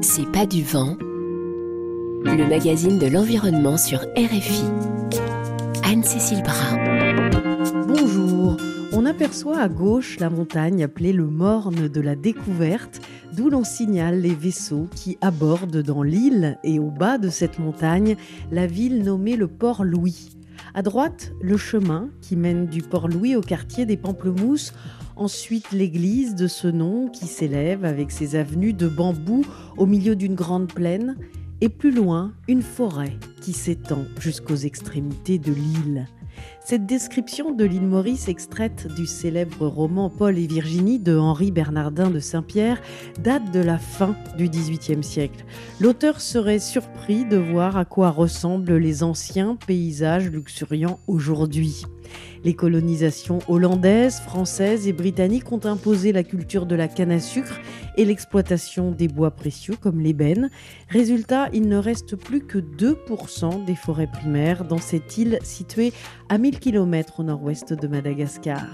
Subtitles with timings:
[0.00, 0.96] C'est pas du vent,
[2.24, 4.64] le magazine de l'environnement sur RFI.
[5.84, 6.78] Anne-Cécile Brun.
[7.86, 8.56] Bonjour,
[8.92, 13.02] on aperçoit à gauche la montagne appelée le Morne de la Découverte,
[13.36, 18.16] d'où l'on signale les vaisseaux qui abordent dans l'île et au bas de cette montagne
[18.50, 20.30] la ville nommée le Port Louis.
[20.72, 24.72] À droite, le chemin qui mène du Port Louis au quartier des Pamplemousses
[25.20, 29.44] Ensuite, l'église de ce nom qui s'élève avec ses avenues de bambous
[29.76, 31.14] au milieu d'une grande plaine.
[31.60, 36.06] Et plus loin, une forêt qui s'étend jusqu'aux extrémités de l'île.
[36.64, 42.08] Cette description de l'île Maurice, extraite du célèbre roman Paul et Virginie de Henri Bernardin
[42.08, 42.80] de Saint-Pierre,
[43.22, 45.44] date de la fin du XVIIIe siècle.
[45.80, 51.84] L'auteur serait surpris de voir à quoi ressemblent les anciens paysages luxuriants aujourd'hui.
[52.42, 57.60] Les colonisations hollandaises, françaises et britanniques ont imposé la culture de la canne à sucre
[57.98, 60.48] et l'exploitation des bois précieux comme l'ébène.
[60.88, 65.92] Résultat, il ne reste plus que 2% des forêts primaires dans cette île située
[66.30, 68.64] à 1000 km au nord-ouest de Madagascar.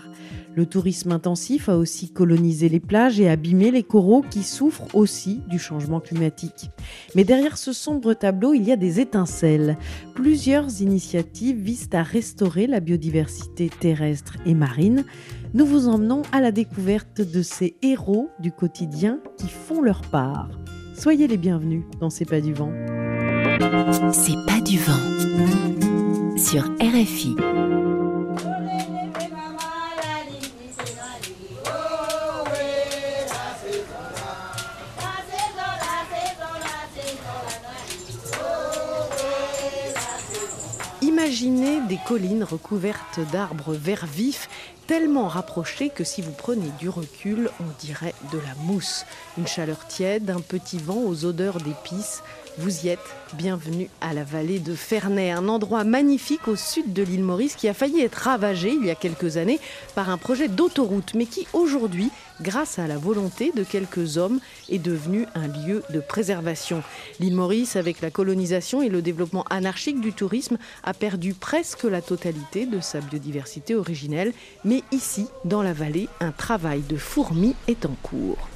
[0.55, 5.43] Le tourisme intensif a aussi colonisé les plages et abîmé les coraux qui souffrent aussi
[5.49, 6.71] du changement climatique.
[7.15, 9.77] Mais derrière ce sombre tableau, il y a des étincelles.
[10.15, 15.05] Plusieurs initiatives visent à restaurer la biodiversité terrestre et marine.
[15.55, 20.51] Nous vous emmenons à la découverte de ces héros du quotidien qui font leur part.
[20.95, 22.73] Soyez les bienvenus dans C'est pas du vent.
[24.13, 27.35] C'est pas du vent sur RFI.
[41.37, 44.49] Imaginez des collines recouvertes d'arbres verts vifs,
[44.87, 49.05] tellement rapprochés que si vous prenez du recul, on dirait de la mousse.
[49.37, 52.23] Une chaleur tiède, un petit vent aux odeurs d'épices,
[52.59, 57.03] vous y êtes, bienvenue à la vallée de Ferney, un endroit magnifique au sud de
[57.03, 59.61] l'île Maurice qui a failli être ravagé il y a quelques années
[59.95, 62.11] par un projet d'autoroute, mais qui aujourd'hui,
[62.41, 66.83] grâce à la volonté de quelques hommes, est devenu un lieu de préservation.
[67.21, 72.03] L'île Maurice, avec la colonisation et le développement anarchique du tourisme, a perdu presque la
[72.03, 74.33] totalité de sa biodiversité originelle,
[74.65, 78.49] mais ici, dans la vallée, un travail de fourmi est en cours.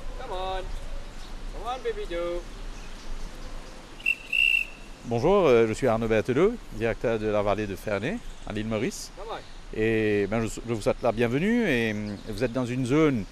[5.07, 9.11] Bonjour, euh, je suis Arnaud Berthelot, directeur de la vallée de Ferney, à l'île Maurice.
[9.75, 11.69] Et ben, je, vous souhaite la bienvenue.
[11.69, 11.95] Et,
[12.29, 13.25] vous êtes dans une zone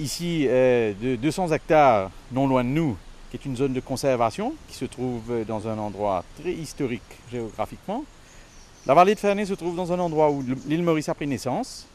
[0.00, 2.96] ici euh, de 200 hectares, non loin de nous,
[3.30, 8.04] qui est une zone de conservation qui se trouve dans un endroit très historique géographiquement.
[8.86, 11.86] La vallée de Ferney se trouve dans un endroit où l'île Maurice a pris naissance.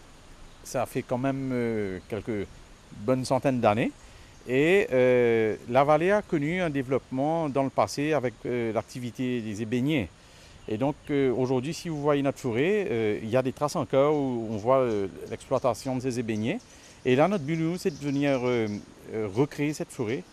[0.64, 2.48] Ça fait quand même euh, quelques
[2.98, 3.92] bonnes centaines d'années.
[4.48, 10.08] Et euh, la vallée a connu un développement dans le passé avec l'activité des ébéniers.
[10.68, 14.48] Et donc aujourd'hui, si vous voyez notre forêt, il y a des traces encore où
[14.52, 14.88] on voit
[15.32, 16.60] l'exploitation de ces ébéniers.
[17.06, 18.42] Et là, notre but, c'est de venir
[19.36, 20.24] recréer cette forêt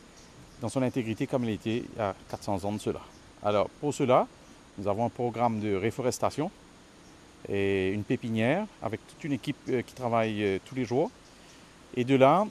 [0.61, 3.01] dans son intégrité comme elle était il y a 400 ans de cela.
[3.43, 4.27] Alors pour cela,
[4.79, 6.51] nous avons un programme de réforestation
[7.49, 11.11] et une pépinière avec toute une équipe qui travaille tous les jours.
[11.95, 12.47] Et de là,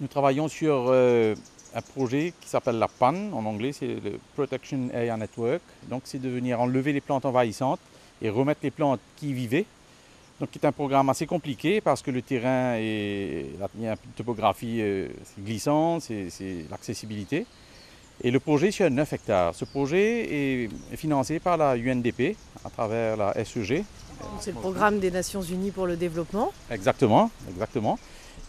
[0.00, 1.34] nous travaillons sur euh,
[1.74, 5.60] un projet qui s'appelle la PAN, en anglais c'est le Protection Area Network.
[5.88, 7.80] Donc c'est de venir enlever les plantes envahissantes
[8.22, 9.66] et remettre les plantes qui vivaient.
[10.40, 14.12] Donc c'est un programme assez compliqué parce que le terrain est, il y a une
[14.16, 15.08] topographie euh,
[15.40, 17.44] glissante, c'est l'accessibilité.
[18.22, 19.54] Et le projet sur 9 hectares.
[19.54, 23.84] Ce projet est, financé par la UNDP à travers la SEG.
[24.40, 26.52] C'est le programme des Nations Unies pour le développement.
[26.70, 27.98] Exactement, exactement.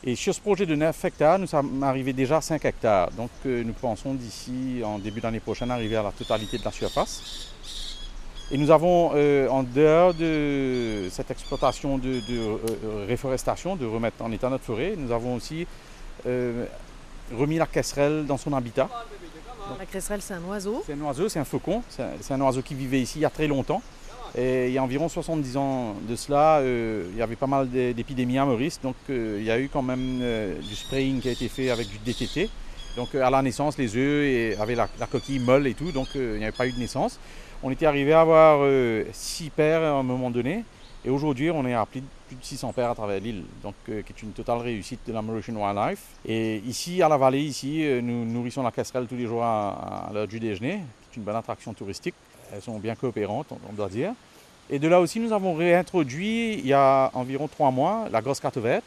[0.04, 3.12] Et sur ce projet de 9 hectares, nous sommes arrivés déjà à 5 hectares.
[3.12, 6.72] Donc euh, nous pensons d'ici, en début d'année prochaine, arriver à la totalité de la
[6.72, 7.50] surface.
[8.52, 14.32] Et nous avons, euh, en dehors de cette exploitation de, euh, réforestation, de remettre en
[14.32, 15.68] état notre forêt, nous avons aussi
[16.26, 18.90] remis la casserelle dans son habitat.
[19.78, 21.84] la casserelle, c'est un oiseau C'est un oiseau, c'est un faucon.
[21.90, 23.82] C'est un oiseau qui vivait ici il y a très longtemps.
[24.38, 27.70] Et il y a environ 70 ans de cela, euh, il y avait pas mal
[27.70, 31.30] d'épidémies à Maurice, donc euh, il y a eu quand même euh, du spraying qui
[31.30, 32.50] a été fait avec du DTT.
[33.00, 36.44] Donc à la naissance, les œufs avaient la, coquille molle et tout, donc il n'y
[36.44, 37.18] avait pas eu de naissance.
[37.64, 38.68] On était arrivé à avoir
[39.14, 40.66] 6 paires à un moment donné,
[41.06, 42.06] et aujourd'hui on est à plus de,
[42.42, 46.02] 600 paires à travers l'île, donc qui est une totale réussite de la Mauritian Wildlife.
[46.28, 50.28] Et ici, à la vallée, ici, nous nourrissons la casserelle tous les jours à, l'heure
[50.28, 52.16] du déjeuner, c'est une bonne attraction touristique
[52.52, 54.12] elles sont bien coopérantes, on doit dire.
[54.70, 58.40] Et de là aussi, nous avons réintroduit il y a environ trois mois la grosse
[58.40, 58.84] cartovette,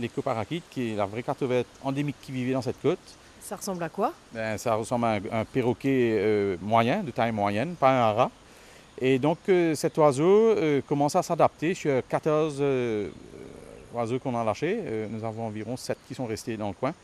[0.00, 2.98] l'écoparakite, qui est la vraie cartovette endémique qui vivait dans cette côte.
[3.44, 4.14] Ça ressemble à quoi?
[4.32, 8.30] Ben, Ça ressemble à un, perroquet euh, moyen, de taille moyenne, pas un rat.
[8.98, 12.62] Et donc euh, cet oiseau euh, commence à s'adapter sur 14
[13.94, 14.80] oiseaux qu'on a lâchés.
[15.10, 16.94] nous avons environ 7 qui sont restés dans le coin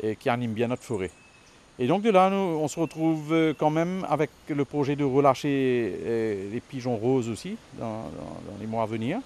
[0.00, 1.10] et qui animent bien notre forêt.
[1.78, 6.48] Et donc de là, nous, on se retrouve quand même avec le projet de relâcher
[6.52, 8.04] les pigeons roses aussi dans,
[8.60, 9.18] les mois à venir.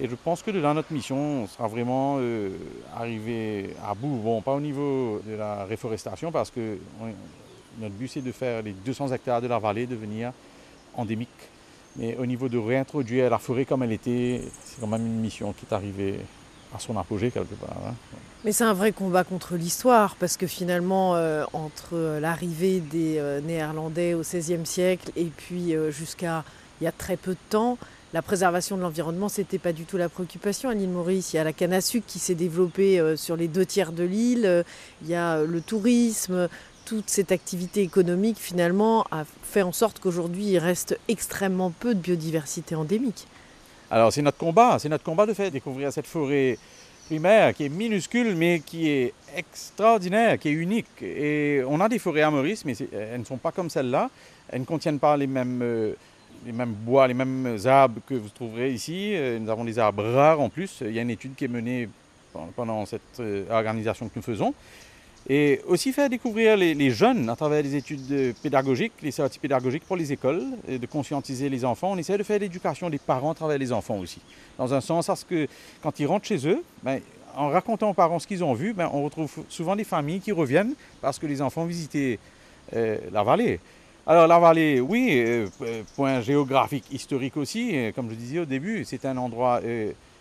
[0.00, 2.50] Et je pense que de là, notre mission sera vraiment euh,
[2.96, 4.16] arrivée à bout.
[4.22, 6.78] Bon, pas au niveau de la réforestation, parce que
[7.80, 10.32] notre but, c'est de faire les 200 hectares de la vallée devenir
[10.94, 11.28] endémiques.
[11.96, 15.52] Mais au niveau de réintroduire la forêt comme elle était, c'est quand même une mission
[15.52, 16.20] qui est arrivée
[16.74, 17.76] à son apogée quelque part.
[17.86, 17.94] Hein.
[18.44, 23.40] Mais c'est un vrai combat contre l'histoire, parce que finalement, euh, entre l'arrivée des euh,
[23.40, 26.44] Néerlandais au XVIe siècle et puis euh, jusqu'à
[26.80, 27.78] il y a très peu de temps,
[28.14, 31.32] la préservation de l'environnement, ce n'était pas du tout la préoccupation à l'île Maurice.
[31.32, 34.04] Il y a la canne à sucre qui s'est développée sur les deux tiers de
[34.04, 34.64] l'île,
[35.02, 36.48] il y a le tourisme,
[36.88, 42.00] toute cette activité économique finalement a fait en sorte qu'aujourd'hui il reste extrêmement peu de
[42.00, 43.26] biodiversité endémique.
[43.90, 46.56] Alors c'est notre combat, c'est notre combat de faire découvrir cette forêt
[47.04, 51.02] primaire qui est minuscule mais qui est extraordinaire, qui est unique.
[51.02, 54.08] Et on a des forêts à Maurice, mais elles ne sont pas comme celle-là.
[54.48, 55.92] Elles ne contiennent pas les mêmes, euh,
[56.44, 59.12] les mêmes bois, les mêmes arbres que vous trouverez ici.
[59.14, 60.78] Euh, nous avons des arbres rares en plus.
[60.82, 61.88] Il y a une étude qui est menée
[62.54, 64.54] pendant cette euh, organisation que nous faisons.
[65.28, 69.96] Et aussi faire découvrir les, jeunes à travers des études pédagogiques, les sorties pédagogiques pour
[69.96, 71.90] les écoles, de conscientiser les enfants.
[71.92, 74.20] On essaie de faire l'éducation des parents à travers les enfants aussi.
[74.56, 75.46] Dans un sens, parce que
[75.82, 77.00] quand ils rentrent chez eux, ben,
[77.36, 80.32] en racontant aux parents ce qu'ils ont vu, ben, on retrouve souvent des familles qui
[80.32, 82.18] reviennent parce que les enfants visitaient
[82.74, 83.60] euh, la vallée.
[84.10, 85.46] Alors la vallée, oui, euh,
[85.94, 89.60] point géographique, historique aussi, euh, comme je disais au début, c'est un endroit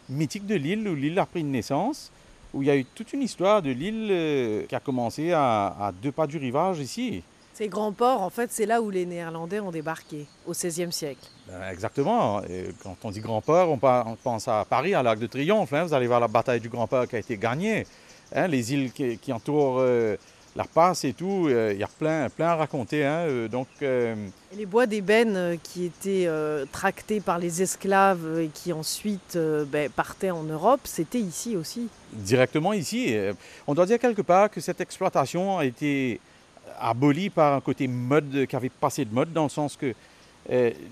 [0.09, 2.11] mythique de l'île où l'île a pris une naissance
[2.53, 5.93] où il y a eu toute une histoire de l'île euh, qui a commencé à,
[6.01, 7.23] deux pas du rivage ici.
[7.53, 11.25] Ces grands ports, en fait, c'est là où les Néerlandais ont débarqué, au XVIe siècle.
[11.47, 12.41] Ben, exactement.
[12.83, 15.71] quand on dit grand port, on pense à Paris, à l'Arc de Triomphe.
[15.71, 15.85] Hein.
[15.85, 17.85] Vous allez voir la bataille du Grand Port qui a été gagnée.
[18.35, 18.47] Hein.
[18.47, 20.17] les îles qui, entourent euh,
[20.57, 23.05] la passe et tout, euh, il y a plein, plein à raconter.
[23.05, 24.15] Hein, euh, donc, euh,
[24.57, 26.27] les bois d'ébène qui étaient
[26.71, 29.37] tractés par les esclaves et qui ensuite
[29.71, 33.15] ben, partaient en Europe, c'était ici aussi Directement ici.
[33.67, 36.19] On doit dire quelque part que cette exploitation a été
[36.79, 39.93] abolie par un côté mode qui avait passé de mode, dans le sens que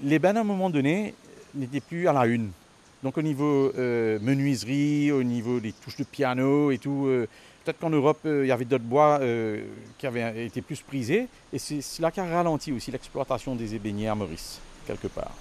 [0.03, 1.15] l'ébène, à un moment donné,
[1.55, 2.51] n'était plus à la une.
[3.01, 3.71] Donc au niveau
[4.21, 7.07] menuiserie, au niveau des touches de piano et tout,
[7.65, 9.63] Peut-être qu'en Europe, euh, il y avait d'autres bois euh,
[9.97, 11.27] qui avaient été plus prisés.
[11.51, 15.31] Et c'est cela qui a ralenti aussi l'exploitation des ébéniers à Maurice, quelque part.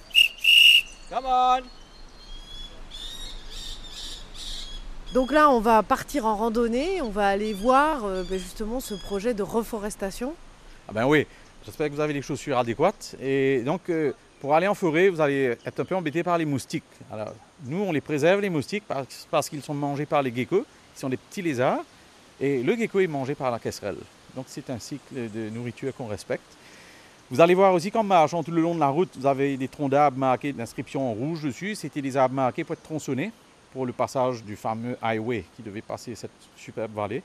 [1.11, 1.59] Come on
[5.13, 8.95] Donc là, on va partir en randonnée, on va aller voir euh, ben, justement ce
[8.95, 10.33] projet de reforestation.
[10.89, 11.27] Ah ben oui,
[11.63, 13.15] j'espère que vous avez les chaussures adéquates.
[13.21, 13.91] Et donc,
[14.41, 16.83] pour aller en forêt, vous allez être un peu embêté par les moustiques.
[17.11, 17.35] Alors,
[17.65, 20.99] nous, on les préserve, les moustiques, parce, parce qu'ils sont mangés par les geckos, qui
[20.99, 21.83] sont des petits lézards.
[22.39, 23.97] Et le gecko est mangé par la casserelle.
[24.35, 26.43] Donc c'est un cycle de nourriture qu'on respecte.
[27.31, 29.67] Vous allez voir aussi qu'en marchant tout le long de la route, vous avez des
[29.67, 31.73] troncs d'arbres marqués d'inscription en rouge dessus.
[31.73, 33.31] C'était des arbres marqués pour être tronçonnés
[33.73, 37.23] pour le passage du fameux highway qui devait passer cette superbe vallée.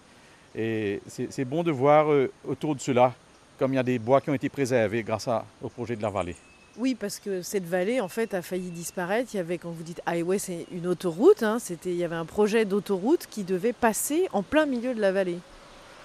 [0.55, 3.15] Et c'est bon de voir euh, autour de cela
[3.59, 5.29] comme il y a des bois qui ont été préservés grâce
[5.63, 6.35] au projet de la vallée.
[6.79, 9.31] Oui, parce que cette vallée, en fait, a failli disparaître.
[9.35, 11.43] Il y avait, quand vous dites highway, c'est une autoroute.
[11.43, 11.59] Hein.
[11.59, 15.13] c'était, il y avait un projet d'autoroute qui devait passer en plein milieu de la
[15.13, 15.39] vallée.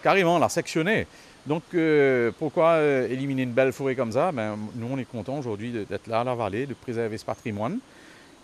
[0.01, 1.07] Carrément, la sectionner.
[1.45, 4.31] Donc, euh, pourquoi euh, éliminer une belle forêt comme ça?
[4.31, 7.79] Ben, Nous, on est contents aujourd'hui d'être là à la vallée, de préserver ce patrimoine.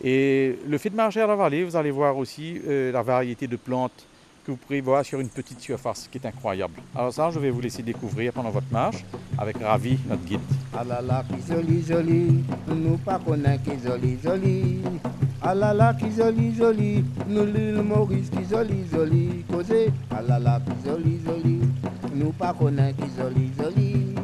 [0.04, 3.48] Et le fait de marcher à la vallée, vous allez voir aussi euh, la variété
[3.48, 4.08] de plantes
[4.52, 6.74] que vous pourrez voir sur une petite surface qui est incroyable.
[6.96, 9.04] Alors ça, je vais vous laisser découvrir pendant votre marche
[9.38, 10.40] avec Ravi, notre guide.
[10.78, 14.82] Ah là là, qui joli, joli, nous pas connaît qui joli, joli.
[15.42, 19.92] Ah là là, qui joli, joli, nous l'île Maurice, qui joli, joli, causé.
[20.10, 21.62] Ah là là, qui joli, joli,
[22.14, 24.16] nous pas connaît qui joli, joli.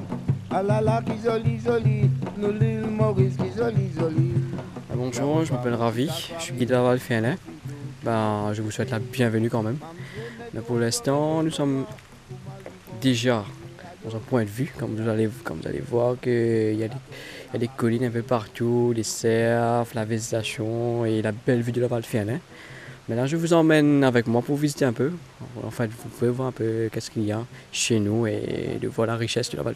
[0.52, 4.34] Ah là là, qui joli, joli, nous l'île Maurice, qui joli, joli.
[4.94, 7.00] Bonjour, je m'appelle Ravi, je suis guide de la Val
[8.08, 9.80] Ben, je vous souhaite la bienvenue quand même.
[10.54, 11.86] Mais pour l'instant, nous sommes
[13.02, 13.44] déjà
[14.06, 17.58] dans un point de vue, comme vous allez, comme vous allez voir, qu'il y, a
[17.58, 21.88] des collines un peu partout, des cerfs, la végétation et la belle vue de la
[21.90, 22.40] Val Maintenant,
[23.10, 25.12] Mais là, je vous emmène avec moi pour visiter un peu.
[25.62, 28.88] En fait, vous pouvez voir un peu qu'est-ce qu'il y a chez nous et de
[28.88, 29.76] voir la richesse de la Val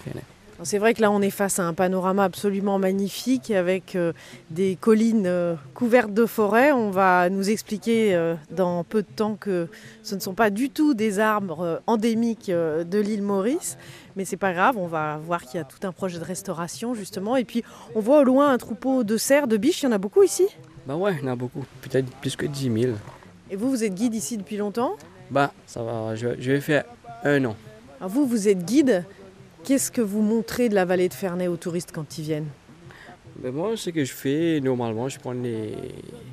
[0.64, 4.14] C'est vrai que là, on est face à un panorama absolument magnifique avec euh,
[4.52, 6.72] des collines euh, couvertes de forêt.
[6.72, 9.68] On va nous expliquer euh, dans peu de temps que
[10.04, 13.78] ce ne sont pas du tout des arbres endémiques de l'île Maurice.
[14.16, 16.94] Mais c'est pas grave, on va voir qu'il y a tout un projet de restauration
[16.94, 17.38] justement.
[17.38, 17.64] Et puis,
[17.96, 19.82] on voit au loin un troupeau de cerfs, de biches.
[19.82, 20.48] Il y en a beaucoup ici?
[20.86, 21.64] Bah ouais, il y en a beaucoup.
[21.82, 22.94] Peut-être plus que 10 000.
[23.50, 24.96] Et vous, vous êtes guide ici depuis longtemps?
[25.32, 26.14] Bah, ça va.
[26.16, 26.84] Je, je vais faire
[27.24, 27.56] un an.
[28.00, 29.06] Alors vous, vous êtes guide?
[29.64, 32.48] Qu'est-ce que vous montrez de la vallée de Ferney aux touristes quand ils viennent?
[33.38, 35.76] Ben moi, ce que je fais, normalement, je prends les,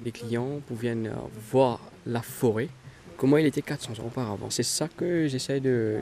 [0.05, 1.13] les clients pour venir
[1.51, 2.69] voir la forêt,
[3.17, 4.51] comment il était 400 ans auparavant.
[4.51, 6.01] C'est ça que j'essaie de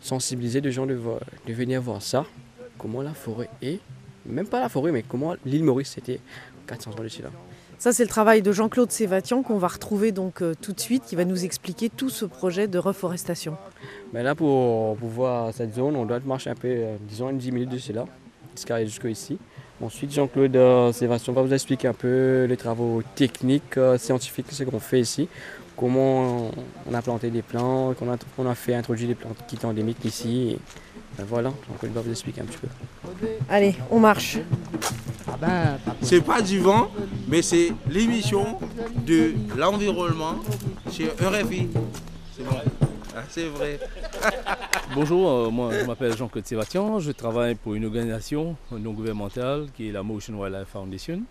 [0.00, 0.96] sensibiliser les gens de
[1.48, 2.24] venir voir ça,
[2.78, 3.80] comment la forêt est,
[4.24, 6.20] même pas la forêt, mais comment l'île Maurice était
[6.66, 7.30] 400 ans d'ici là.
[7.78, 11.04] Ça, c'est le travail de Jean-Claude Sévatian qu'on va retrouver donc euh, tout de suite,
[11.04, 13.56] qui va nous expliquer tout ce projet de reforestation.
[14.14, 17.38] Mais là, pour, pour voir cette zone, on doit marcher un peu, euh, disons, une
[17.38, 18.06] 10 minutes de là,
[18.54, 19.38] jusqu'à jusqu'ici.
[19.82, 24.64] Ensuite, Jean-Claude euh, Sébastien va vous expliquer un peu les travaux techniques, euh, scientifiques, ce
[24.64, 25.28] qu'on fait ici,
[25.76, 26.50] comment
[26.90, 30.52] on a planté des plantes, qu'on a, fait introduire des plantes qui sont endémiques ici.
[30.52, 30.58] Et,
[31.18, 32.68] ben voilà, Jean-Claude va vous expliquer un petit peu.
[33.50, 34.38] Allez, on marche.
[35.28, 36.90] Ah ben, pas C'est pas du vent,
[37.26, 38.58] mais c'est l'émission
[39.04, 40.36] de l'environnement
[40.90, 41.68] sur RFI.
[42.36, 42.56] C'est bon.
[43.16, 43.80] Ah, c'est vrai.
[44.94, 49.88] Bonjour, euh, moi je m'appelle Jean-Claude Sévatian, je travaille pour une organisation non gouvernementale qui
[49.88, 51.22] est la Motion Wildlife Foundation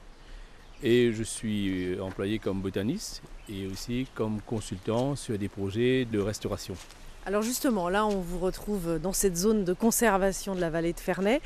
[0.83, 6.19] et je suis euh, employé comme botaniste et aussi comme consultant sur des projets de
[6.19, 6.73] restauration.
[7.25, 10.99] Alors justement, là, on vous retrouve dans cette zone de conservation de la vallée de
[10.99, 11.39] Ferney,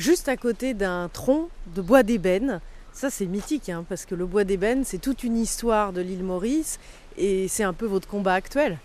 [0.00, 2.60] juste à côté d'un tronc de bois d'ébène.
[2.92, 6.24] Ça, c'est mythique, hein, parce que le bois d'ébène, c'est toute une histoire de l'île
[6.24, 6.80] Maurice,
[7.18, 8.78] et c'est un peu votre combat actuel.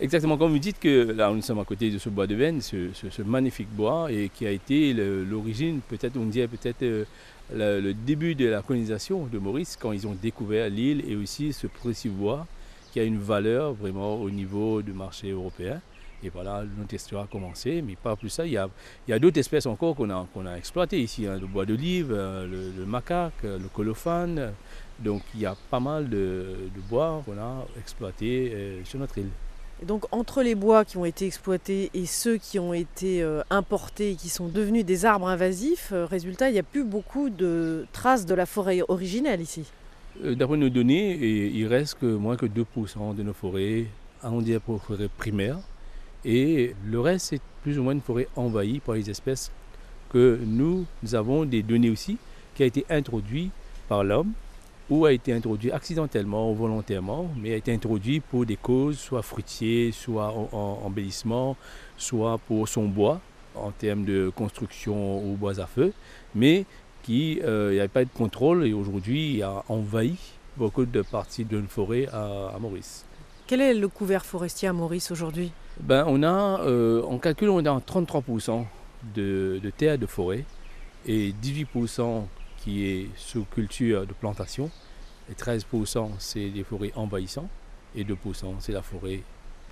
[0.00, 3.22] Exactement comme vous dites que là nous sommes à côté de ce bois veine, ce,
[3.22, 7.04] magnifique bois et qui a été l'origine, peut-être on dirait peut-être euh,
[7.50, 11.66] le début de la colonisation de Maurice quand ils ont découvert l'île et aussi ce
[11.66, 12.46] précieux bois
[12.92, 15.80] qui a une valeur vraiment au niveau du marché européen.
[16.22, 18.44] Et voilà, notre histoire a commencé, mais pas plus ça.
[18.44, 21.64] Il y a, d'autres espèces encore qu'on a, qu'on a exploitées ici, hein, le bois
[21.64, 24.52] d'olive, euh, le, le macaque, euh, le colophane.
[24.98, 29.18] Donc il y a pas mal de, de bois qu'on a exploité euh, sur notre
[29.18, 29.30] île.
[29.80, 33.42] Et donc, entre les bois qui ont été exploités et ceux qui ont été euh,
[33.48, 37.30] importés et qui sont devenus des arbres invasifs, euh, résultat, il n'y a plus beaucoup
[37.30, 39.70] de traces de la forêt originelle ici.
[40.20, 43.86] D'après nos données, il reste que moins que 2% de nos forêts,
[44.24, 45.58] on dirait pour forêts primaires.
[46.24, 49.50] Et le reste, c'est plus ou moins une forêt envahie par les espèces
[50.10, 52.18] que nous, avons des données aussi,
[52.54, 53.50] qui a été introduit
[53.88, 54.32] par l'homme
[54.90, 59.22] ou a été introduit accidentellement ou volontairement, mais a été introduit pour des causes soit
[59.22, 61.56] fruitiers, soit en, en- embellissement,
[61.98, 63.20] soit pour son bois,
[63.54, 65.92] en termes de construction ou bois à feu,
[66.34, 66.64] mais
[67.02, 70.16] qui, euh, pas de contrôle et aujourd'hui a envahi
[70.56, 73.04] beaucoup de parties d'une forêt à Maurice.
[73.46, 75.52] Quel est le couvert forestier à Maurice aujourd'hui?
[75.80, 78.64] Ben, on a, euh, en calcul, on a 33%
[79.14, 80.44] de, de terre de forêt
[81.06, 82.24] et 18%
[82.56, 84.70] qui est sous culture de plantation
[85.30, 87.48] et 13% c'est des forêts envahissantes
[87.94, 88.14] et 2%
[88.58, 89.22] c'est la forêt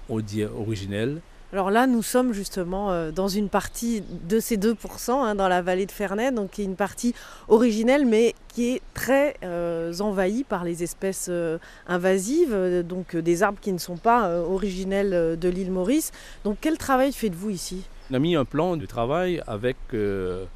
[0.09, 1.21] originelle
[1.53, 5.63] Alors là, nous sommes justement euh, dans une partie de ces 2%, hein, dans la
[5.63, 7.15] vallée de Ferney, donc qui est une partie
[7.47, 13.61] originelle, mais qui est très euh, envahie par les espèces euh, invasives, donc des arbres
[13.61, 16.11] qui ne sont pas originels de l'île Maurice.
[16.43, 17.85] Donc quel travail faites-vous ici?
[18.11, 20.49] On a mis un plan de travail avec le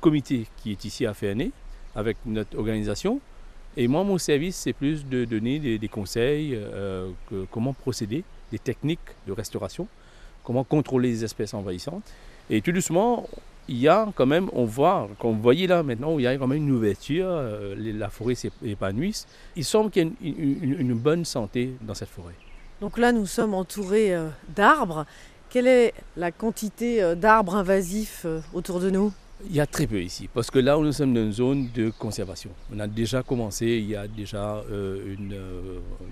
[0.00, 1.52] comité qui est ici à Ferney,
[1.94, 3.20] avec notre organisation.
[3.76, 6.58] Et moi, mon service, c'est plus de donner des, conseils,
[7.50, 9.88] comment procéder, des techniques de restauration,
[10.44, 12.02] comment contrôler les espèces envahissantes.
[12.50, 13.28] Et tout doucement,
[13.68, 16.36] il y a quand même, on voit, comme vous voyez là maintenant, il y a
[16.36, 19.26] quand même une ouverture, euh, la forêt s'épanouisse.
[19.56, 22.34] Il semble qu'il y a une- une- une- une bonne santé dans cette forêt.
[22.80, 25.06] Donc là, nous sommes entourés euh, d'arbres.
[25.50, 29.12] Quelle est la quantité euh, d'arbres invasifs autour de nous?
[29.48, 31.90] Il y a très peu ici, parce que là nous sommes dans une zone de
[31.90, 32.50] conservation.
[32.74, 35.34] On a déjà commencé, il y a déjà une,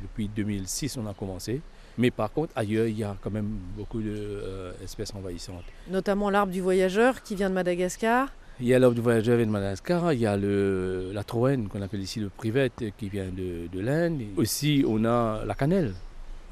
[0.02, 1.60] depuis 2006 on a commencé.
[2.00, 5.64] Mais par contre, ailleurs, il y a quand même beaucoup d'espèces envahissantes.
[5.90, 8.28] Notamment l'arbre du voyageur qui vient de Madagascar.
[8.58, 11.82] Il y a l'arbre du voyageur de Madagascar, il y a le, la troène qu'on
[11.82, 14.22] appelle ici le privette qui vient de, de l'Inde.
[14.38, 15.92] Aussi, on a la cannelle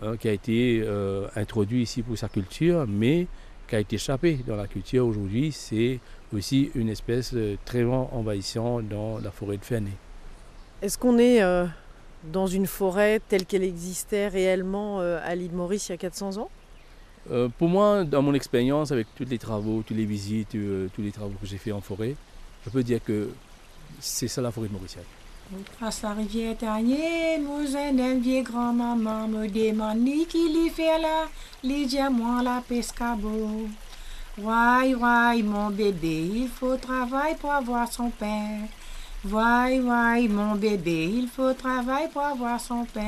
[0.02, 3.26] hein, qui a été euh, introduit ici pour sa culture, mais
[3.68, 5.50] qui a été échappé dans la culture aujourd'hui.
[5.52, 5.98] C'est
[6.34, 9.92] aussi une espèce euh, très envahissante dans la forêt de Ferney.
[10.82, 11.66] Est-ce qu'on est euh,
[12.24, 16.38] dans une forêt telle qu'elle existait réellement euh, à l'île Maurice il y a 400
[16.38, 16.50] ans?
[17.30, 21.02] Euh, pour moi, dans mon expérience, avec tous les travaux, toutes les visites, euh, tous
[21.02, 22.14] les travaux que j'ai fait en forêt,
[22.64, 23.30] je peux dire que
[24.00, 24.68] c'est ça la forêt
[26.02, 31.26] la rivière nous un grand-maman me demande qui lui fait là,
[31.64, 33.66] lui dit moi la pescabo.
[34.40, 38.60] Mon bébé, il faut travailler pour avoir son père.
[39.24, 43.02] Mon bébé, il faut travailler pour avoir son père.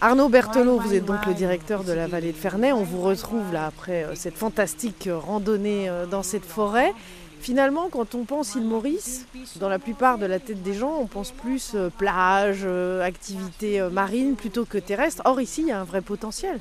[0.00, 2.72] Arnaud Berthelot, vous êtes donc le directeur de la vallée de Ferney.
[2.72, 6.92] On vous retrouve là après euh, cette fantastique euh, randonnée euh, dans cette forêt.
[7.40, 9.26] Finalement, quand on pense île Maurice,
[9.58, 13.80] dans la plupart de la tête des gens, on pense plus euh, plage, euh, activités
[13.80, 15.22] euh, marines plutôt que terrestres.
[15.24, 16.60] Or ici, il y a un vrai potentiel.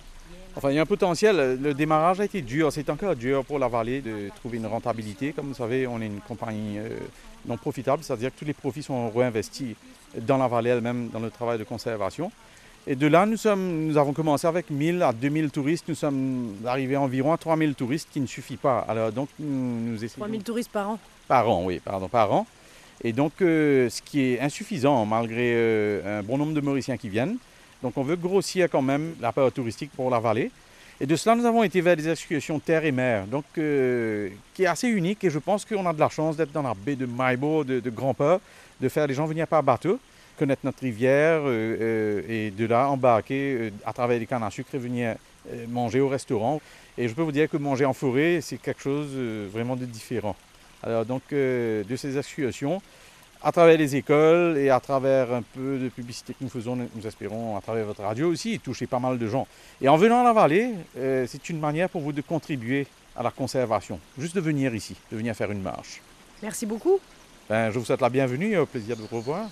[0.55, 1.59] Enfin, il y a un potentiel.
[1.61, 2.71] Le démarrage a été dur.
[2.71, 5.31] C'est encore dur pour la vallée de trouver une rentabilité.
[5.33, 6.89] Comme vous savez, on est une compagnie euh,
[7.47, 9.75] non profitable, c'est-à-dire que tous les profits sont réinvestis
[10.21, 12.31] dans la vallée elle-même, dans le travail de conservation.
[12.89, 15.85] Et de là, nous, sommes, nous avons commencé avec 1000 à 2000 touristes.
[15.89, 18.85] Nous sommes arrivés environ à 3000 touristes, qui ne suffit pas.
[18.87, 20.21] Alors, donc, nous, nous essayons.
[20.23, 20.99] 3000 touristes par an.
[21.27, 22.47] Par an, oui, pardon, par an.
[23.03, 27.09] Et donc, euh, ce qui est insuffisant, malgré euh, un bon nombre de Mauriciens qui
[27.09, 27.37] viennent.
[27.83, 30.49] Donc, on veut grossir quand même la période touristique pour la vallée.
[30.99, 34.63] Et de cela, nous avons été vers des excursions terre et mer, donc euh, qui
[34.63, 35.23] est assez unique.
[35.23, 37.79] Et je pense qu'on a de la chance d'être dans la baie de Maibo, de,
[37.79, 38.41] de Grand-Port,
[38.81, 39.99] de faire les gens venir par bateau,
[40.39, 44.73] connaître notre rivière euh, euh, et de là embarquer à travers les cannes à sucre
[44.73, 45.15] et venir
[45.69, 46.59] manger au restaurant.
[46.97, 49.09] Et je peux vous dire que manger en forêt, c'est quelque chose
[49.53, 50.35] vraiment de différent.
[50.83, 52.81] Alors donc de ces excursions,
[53.41, 57.07] à travers les écoles et à travers un peu de publicité que nous faisons, nous
[57.07, 59.47] espérons à travers votre radio aussi, toucher pas mal de gens.
[59.81, 63.23] Et en venant à la vallée, euh, c'est une manière pour vous de contribuer à
[63.23, 66.01] la conservation, juste de venir ici, de venir faire une marche.
[66.41, 66.99] Merci beaucoup.
[67.49, 69.47] Ben, je vous souhaite la bienvenue et au plaisir de vous revoir.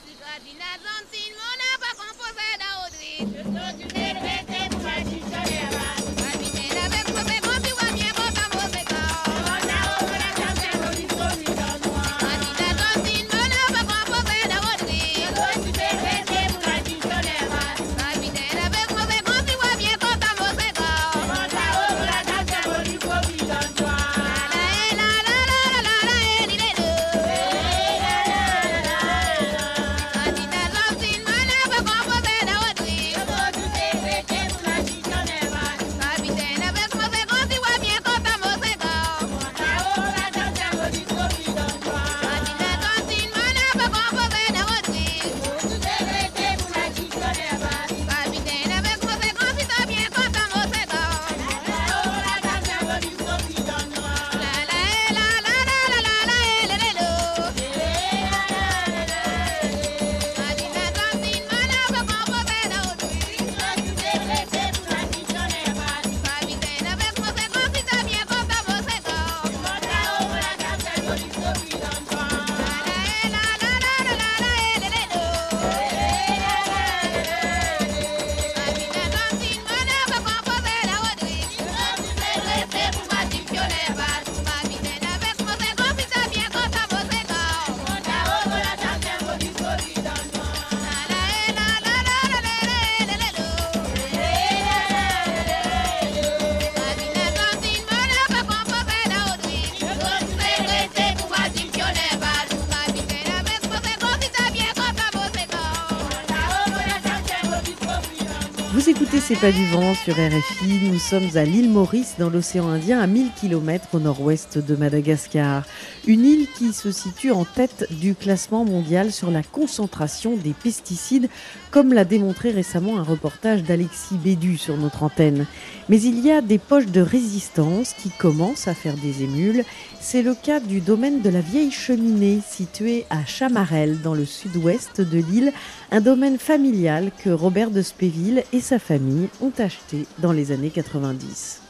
[109.21, 110.79] C'est pas du vent sur RFI.
[110.83, 115.63] Nous sommes à l'île Maurice dans l'océan Indien à 1000 km au nord-ouest de Madagascar.
[116.07, 121.29] Une île qui se situe en tête du classement mondial sur la concentration des pesticides,
[121.71, 125.47] comme l'a démontré récemment un reportage d'Alexis Bédu sur notre antenne.
[125.89, 129.63] Mais il y a des poches de résistance qui commencent à faire des émules.
[129.99, 135.01] C'est le cas du domaine de la vieille cheminée situé à Chamarel dans le sud-ouest
[135.01, 135.53] de l'île,
[135.89, 140.69] un domaine familial que Robert de Spéville et sa famille ont acheté dans les années
[140.69, 141.61] 90.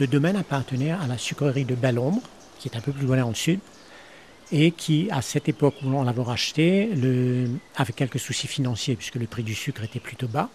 [0.00, 2.22] Le domaine appartenait à la sucrerie de Belle-Ombre,
[2.60, 3.58] qui est un peu plus loin dans le sud,
[4.52, 6.90] et qui, à cette époque où on l'avait racheté,
[7.76, 10.50] avait quelques soucis financiers, puisque le prix du sucre était plutôt bas.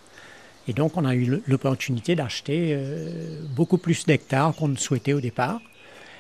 [0.67, 5.21] Et donc, on a eu l'opportunité d'acheter euh, beaucoup plus d'hectares qu'on ne souhaitait au
[5.21, 5.61] départ.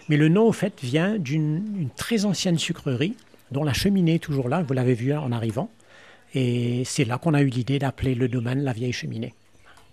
[0.07, 3.15] Mais le nom, au fait, vient d'une une très ancienne sucrerie,
[3.51, 5.69] dont la cheminée est toujours là, vous l'avez vu en arrivant.
[6.33, 9.33] Et c'est là qu'on a eu l'idée d'appeler le domaine la vieille cheminée.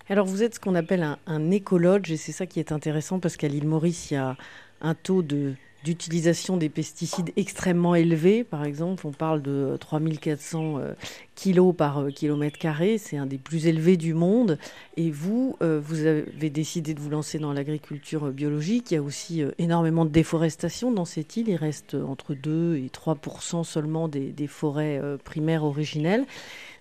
[0.09, 3.21] Alors vous êtes ce qu'on appelle un, un écologe et c'est ça qui est intéressant
[3.21, 4.37] parce qu'à l'île Maurice, il y a
[4.81, 8.45] un taux de d'utilisation des pesticides extrêmement élevés.
[8.45, 10.93] Par exemple, on parle de 3400 euh,
[11.35, 12.99] kilos par euh, kilomètre carré.
[12.99, 14.59] C'est un des plus élevés du monde.
[14.97, 18.91] Et vous, euh, vous avez décidé de vous lancer dans l'agriculture biologique.
[18.91, 21.49] Il y a aussi énormément de déforestation dans cette île.
[21.49, 23.19] Il reste entre 2 et 3
[23.65, 26.27] seulement des, forêts primaires originelles.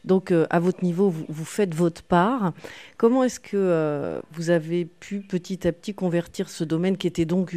[0.03, 2.53] Donc, à votre niveau, vous, vous, faites votre part.
[2.97, 7.55] Comment est-ce que vous avez pu petit à petit convertir ce domaine qui était donc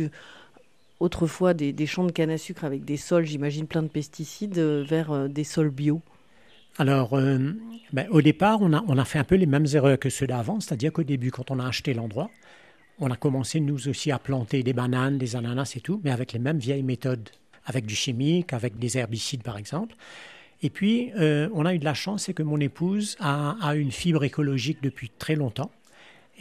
[1.04, 4.84] autrefois des, champs de canne à sucre avec des sols, j'imagine, plein de pesticides, euh,
[4.86, 6.02] vers euh, des sols bio
[6.76, 7.52] alors, euh,
[7.92, 10.92] ben, au départ, on a, fait un peu les mêmes erreurs que ceux d'avant, c'est-à-dire
[10.92, 12.30] qu'au début, quand on a acheté l'endroit,
[12.98, 16.32] on a commencé nous aussi à planter des bananes, des ananas et tout, mais avec
[16.32, 17.30] les mêmes vieilles méthodes,
[17.64, 19.94] avec du chimique, avec des herbicides par exemple.
[20.62, 23.92] Et puis, on a eu de la chance, c'est que mon épouse a, a, une
[23.92, 25.70] fibre écologique depuis très longtemps.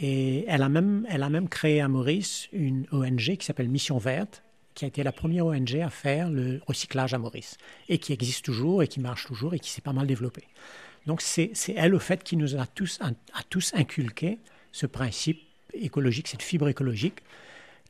[0.00, 3.98] Et elle a même, elle a même créé à Maurice une ONG qui s'appelle Mission
[3.98, 4.43] Verte,
[4.74, 7.56] qui a été la première ONG à faire le recyclage à Maurice,
[7.88, 10.44] et qui existe toujours, et qui marche toujours, et qui s'est pas mal développée.
[11.06, 13.10] Donc c'est elle, au fait, qui nous a tous, a,
[13.50, 14.38] tous inculqué
[14.72, 15.42] ce principe
[15.74, 17.20] écologique, cette fibre écologique,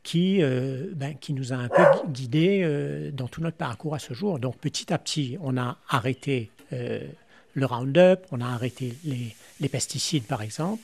[0.03, 3.99] qui, euh, ben, qui nous a un peu guidés euh, dans tout notre parcours à
[3.99, 4.37] ce jour.
[4.37, 7.07] Donc petit à petit, on a arrêté euh,
[7.53, 10.83] le Roundup, on a arrêté les, les pesticides par exemple,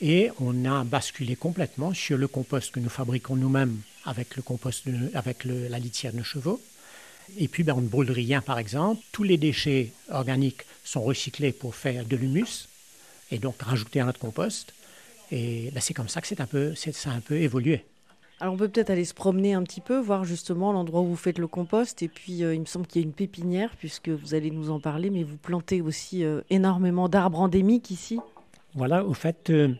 [0.00, 3.76] et on a basculé complètement sur le compost que nous fabriquons nous-mêmes
[4.08, 6.60] avec le compost, avec la litière de nos chevaux.
[7.36, 9.02] Et puis, ben, on ne brûle rien, par exemple.
[9.12, 12.68] Tous les déchets organiques sont recyclés pour faire de l'humus
[13.30, 14.72] et donc rajouter à notre compost.
[15.30, 17.84] Et ben, c'est comme ça que c'est un peu, ça a un peu évolué.
[18.40, 21.16] Alors on peut peut-être aller se promener un petit peu, voir justement l'endroit où vous
[21.16, 22.02] faites le compost.
[22.02, 24.70] Et puis euh, il me semble qu'il y a une pépinière, puisque vous allez nous
[24.70, 28.20] en parler, mais vous plantez aussi euh, énormément d'arbres endémiques ici.
[28.74, 29.74] Voilà, au fait, euh,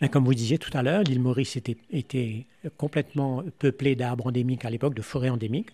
[0.00, 4.70] mais comme vous disiez tout à l'heure, l'île Maurice était, complètement peuplée d'arbres endémiques à
[4.70, 5.70] l'époque, de forêts endémiques.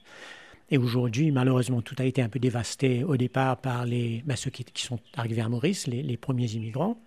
[0.71, 4.51] Et aujourd'hui, malheureusement, tout a été un peu dévasté au départ par les, ben, ceux
[4.51, 6.99] qui, sont arrivés à Maurice, les, premiers immigrants,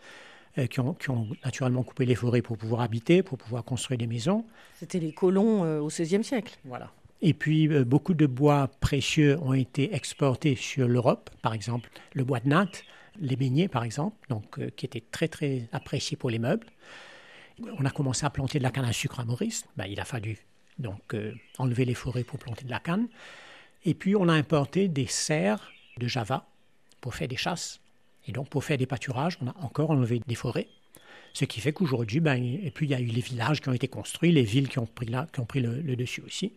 [0.57, 0.95] euh, qui, ont,
[1.43, 4.45] naturellement coupé les forêts pour pouvoir habiter, pour pouvoir construire des maisons.
[4.75, 6.59] C'était les colons euh, au XVIe siècle.
[6.65, 6.91] Voilà.
[7.21, 12.23] Et puis, euh, beaucoup de bois précieux ont été exportés sur l'Europe, par exemple le
[12.23, 12.83] bois de natte,
[13.19, 16.67] les beignets, par exemple, donc, qui étaient très, très appréciés pour les meubles
[17.79, 19.65] on a commencé à planter de la canne à sucre à Maurice.
[19.77, 20.37] Ben, il a fallu
[20.77, 23.07] donc euh, enlever les forêts pour planter de la canne.
[23.85, 26.47] Et puis on a importé des serres de Java
[27.01, 27.79] pour faire des chasses.
[28.27, 30.67] Et donc pour faire des pâturages, on a encore enlevé des forêts.
[31.33, 33.73] Ce qui fait qu'aujourd'hui, ben, et puis il y a eu les villages qui ont
[33.73, 36.53] été construits, les villes qui ont pris, qui ont pris le, dessus aussi.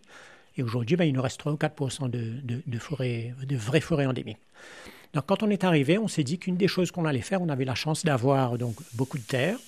[0.57, 3.81] Et aujourd'hui, ben, il nous reste 3 ou 4 de, de, de, forêts, de vraies
[3.81, 4.39] forêts endémiques.
[5.15, 7.49] Donc quand on est arrivé, on s'est dit qu'une des choses qu'on allait faire, on
[7.49, 9.59] avait la chance d'avoir donc beaucoup de terre,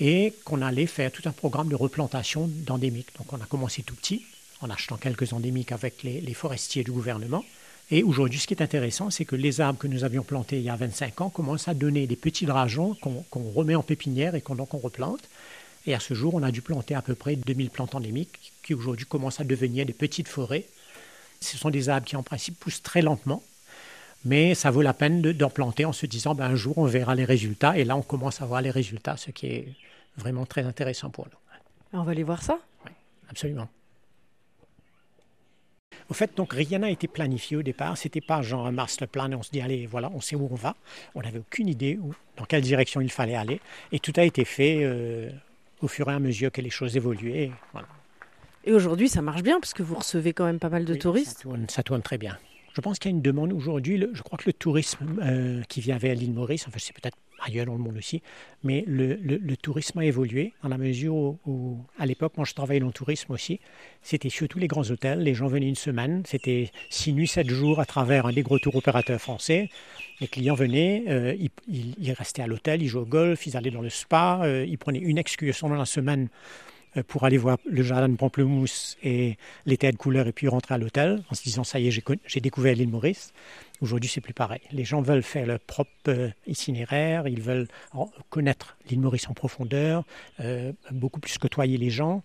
[0.00, 3.16] et qu'on allait faire tout un programme de replantation d'endémiques.
[3.18, 4.24] Donc on a commencé tout petit,
[4.60, 7.44] en achetant quelques endémiques avec les, forestiers du gouvernement.
[7.90, 10.64] Et aujourd'hui, ce qui est intéressant, c'est que les arbres que nous avions plantés il
[10.64, 14.40] y a 25 ans commencent à donner des petits drageons qu'on remet en pépinière et
[14.40, 15.28] qu'on replante.
[15.86, 18.74] Et à ce jour, on a dû planter à peu près 2000 plantes endémiques qui
[18.74, 20.64] aujourd'hui commencent à devenir des petites forêts.
[21.40, 23.42] Ce sont des arbres qui en principe poussent très lentement,
[24.24, 27.14] mais ça vaut la peine d'en planter en se disant ben, un jour on verra
[27.14, 27.78] les résultats.
[27.78, 29.68] Et là, on commence à voir les résultats, ce qui est
[30.16, 31.98] vraiment très intéressant pour nous.
[31.98, 32.58] On va aller voir ça?
[32.84, 32.92] Oui,
[33.30, 33.68] absolument.
[36.08, 37.96] Au fait, donc rien n'a été planifié au départ.
[37.96, 40.48] C'était pas genre un master plan et on se dit allez voilà, on sait où
[40.50, 40.76] on va.
[41.14, 43.60] On n'avait aucune idée où, dans quelle direction il fallait aller
[43.92, 45.30] et tout a été fait euh,
[45.80, 47.50] au fur et à mesure que les choses évoluaient.
[47.72, 47.88] Voilà.
[48.64, 51.44] Et aujourd'hui, ça marche bien parce que vous recevez quand même pas mal de touristes.
[51.68, 52.36] ça tourne, très bien.
[52.76, 53.98] Je pense qu'il y a une demande aujourd'hui.
[54.12, 57.64] Je crois que le tourisme euh, qui vient vers l'île Maurice, enfin c'est peut-être ailleurs
[57.64, 58.20] dans le monde aussi,
[58.64, 61.14] mais le, tourisme a évolué dans la mesure
[61.46, 63.60] où, à l'époque, moi je travaillais dans le tourisme aussi,
[64.02, 67.80] c'était surtout les grands hôtels, les gens venaient une semaine, c'était six nuits, sept jours
[67.80, 69.70] à travers des gros tours opérateurs français.
[70.20, 71.34] Les clients venaient, euh,
[71.68, 74.76] ils, restaient à l'hôtel, ils jouaient au golf, ils allaient dans le spa, euh, ils
[74.76, 76.28] prenaient une excursion dans la semaine
[77.02, 80.78] pour aller voir le jardin de Pamplemousse et l'été de couleur et puis rentrer à
[80.78, 83.32] l'hôtel en se disant ça y est, j'ai découvert l'île Maurice.
[83.80, 84.60] Aujourd'hui, c'est plus pareil.
[84.72, 87.68] Les gens veulent faire leur propre euh, itinéraire, ils veulent
[88.30, 90.04] connaître l'île Maurice en profondeur,
[90.40, 92.22] euh, beaucoup plus côtoyer les gens.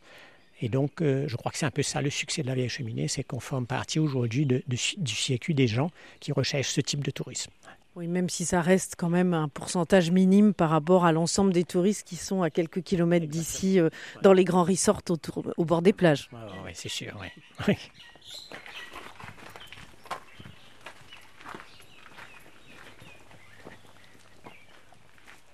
[0.64, 3.08] Et donc, je crois que c'est un peu ça le succès de la vieille cheminée,
[3.08, 7.50] c'est qu'on forme partie aujourd'hui du circuit des gens qui recherchent ce type de tourisme.
[7.98, 11.66] Oui, même si ça reste quand même un pourcentage minime par rapport à l'ensemble des
[11.66, 13.90] touristes qui sont à quelques kilomètres d'ici, euh,
[14.22, 16.30] dans les grands resorts autour, au bord des plages.
[16.64, 17.20] Oui, c'est sûr,
[17.68, 17.76] oui.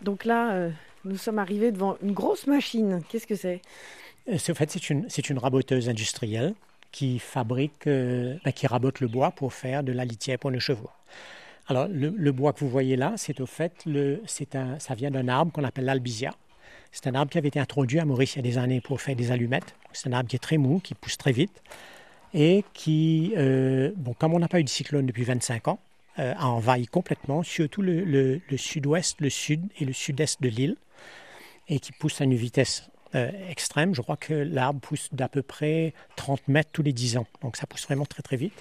[0.02, 0.69] Donc là, euh,
[1.06, 3.02] nous sommes arrivés devant une grosse machine.
[3.10, 3.62] Qu'est-ce que c'est?
[4.30, 6.54] Euh, En fait, c'est une, une raboteuse industrielle
[6.91, 10.89] qui fabrique, ben, qui rabote le bois pour faire de la litière pour nos chevaux.
[11.69, 13.86] Alors, le, bois que vous voyez là, c'est au fait,
[14.53, 16.32] un, ça vient d'un arbre qu'on appelle l'albizia.
[16.91, 19.01] C'est un arbre qui avait été introduit à Maurice il y a des années pour
[19.01, 19.75] faire des allumettes.
[19.91, 21.62] C'est un arbre qui est très mou, qui pousse très vite
[22.34, 25.80] et qui, euh, bon, comme on n'a pas eu de cyclone depuis 25 ans,
[26.19, 30.75] euh, a envahi complètement, surtout le, sud-ouest, le sud et le sud-est de l'île,
[31.67, 33.93] et qui pousse à une vitesse euh, extrême.
[33.93, 37.56] Je crois que l'arbre pousse d'à peu près 30 mètres tous les 10 ans, donc
[37.56, 38.53] ça pousse vraiment très très vite.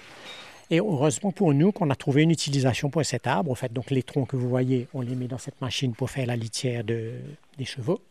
[0.69, 3.51] Et heureusement pour nous qu'on a trouvé une utilisation pour cet arbre.
[3.51, 6.27] En donc les troncs que vous voyez, on les met dans cette machine pour faire
[6.27, 7.13] la litière de,
[7.57, 8.01] des chevaux.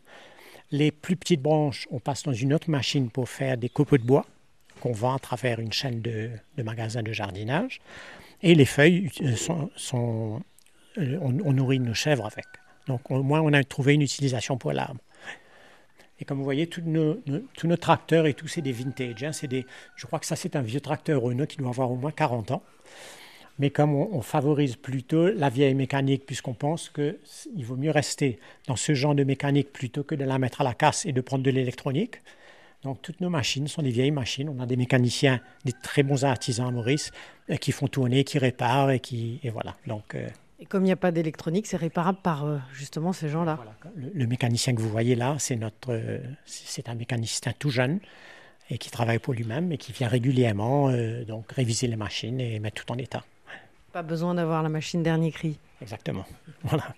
[0.71, 4.03] Les plus petites branches, on passe dans une autre machine pour faire des copeaux de
[4.03, 4.25] bois
[4.81, 6.29] qu'on vend à travers une chaîne de,
[6.63, 7.79] magasins de jardinage.
[8.43, 9.35] Et les feuilles euh,
[9.93, 12.45] euh, on, nourrit nos chèvres avec.
[12.87, 14.99] Donc au moins on a trouvé une utilisation pour l'arbre.
[16.19, 19.23] Et comme vous voyez, tous nos, tracteurs et tout, c'est des vintage.
[19.23, 19.47] Hein.
[19.47, 22.11] des, je crois que ça, c'est un vieux tracteur Renault qui doit avoir au moins
[22.11, 22.63] 40 ans.
[23.59, 28.75] Mais comme on, favorise plutôt la vieille mécanique, puisqu'on pense qu'il vaut mieux rester dans
[28.75, 31.43] ce genre de mécanique plutôt que de la mettre à la casse et de prendre
[31.43, 32.21] de l'électronique.
[32.83, 34.47] Donc toutes nos machines sont des vieilles machines.
[34.49, 37.11] On a des mécaniciens, des très bons artisans à Maurice,
[37.49, 39.75] euh, qui font tourner, qui réparent et qui et voilà.
[39.87, 40.27] Donc euh,
[40.59, 43.59] et comme il n'y a pas d'électronique, c'est réparable par euh, justement ces gens-là.
[43.95, 47.99] Le, mécanicien que vous voyez là, c'est notre, c'est un mécanicien tout jeune
[48.69, 50.91] et qui travaille pour lui-même et qui vient régulièrement
[51.25, 53.23] donc réviser les machines et mettre tout en état.
[53.93, 55.57] Pas besoin d'avoir la machine dernier cri.
[55.81, 56.25] Exactement.
[56.63, 56.93] Voilà.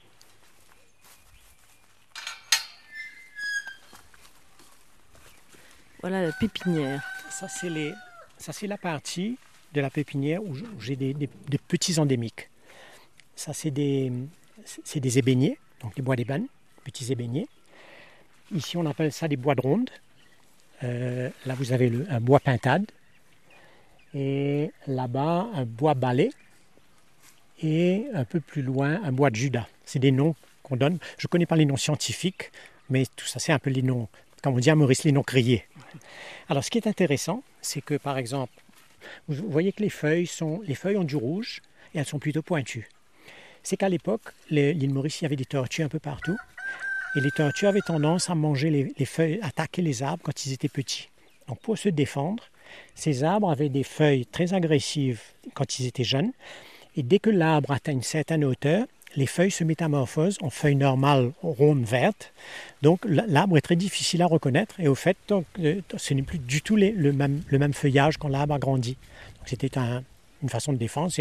[6.01, 7.03] Voilà la pépinière.
[7.29, 7.93] Ça, c'est, les...
[8.37, 9.37] ça, c'est la partie
[9.73, 11.13] de la pépinière où j'ai des,
[11.67, 12.49] petits endémiques.
[13.39, 14.11] Ça, c'est des,
[14.95, 16.47] des ébéniers, donc des bois d'ébène,
[16.83, 17.47] petits ébéniers.
[18.53, 19.89] Ici, on appelle ça des bois de ronde.
[20.83, 22.85] Euh, là, vous avez un bois pintade.
[24.13, 26.31] Et là-bas, un bois balai
[27.63, 29.69] et un peu plus loin, un bois de Judas.
[29.85, 30.97] C'est des noms qu'on donne.
[31.17, 32.51] Je ne connais pas les noms scientifiques,
[32.89, 34.09] mais tout ça, c'est un peu les noms,
[34.43, 35.63] comme on dit à Maurice, les noms criés.
[36.49, 38.61] Alors, ce qui est intéressant, c'est que, par exemple,
[39.29, 41.61] vous voyez que les feuilles, sont, les feuilles ont du rouge
[41.95, 42.89] et elles sont plutôt pointues.
[43.63, 46.37] C'est qu'à l'époque, l'île Maurice, il y avait des tortues un peu partout.
[47.15, 50.53] Et les tortues avaient tendance à manger les, les feuilles, attaquer les arbres quand ils
[50.53, 51.09] étaient petits.
[51.47, 52.43] Donc, pour se défendre,
[52.93, 55.21] ces arbres avaient des feuilles très agressives
[55.55, 56.31] quand ils étaient jeunes
[56.95, 61.31] et dès que l'arbre atteint une certaine hauteur, les feuilles se métamorphosent en feuilles normales
[61.41, 62.33] rondes vertes.
[62.81, 66.61] Donc l'arbre est très difficile à reconnaître et au fait, euh, ce n'est plus du
[66.61, 68.97] tout le, même, feuillage quand l'arbre a grandi.
[69.45, 69.79] C'était
[70.43, 71.19] une façon de défense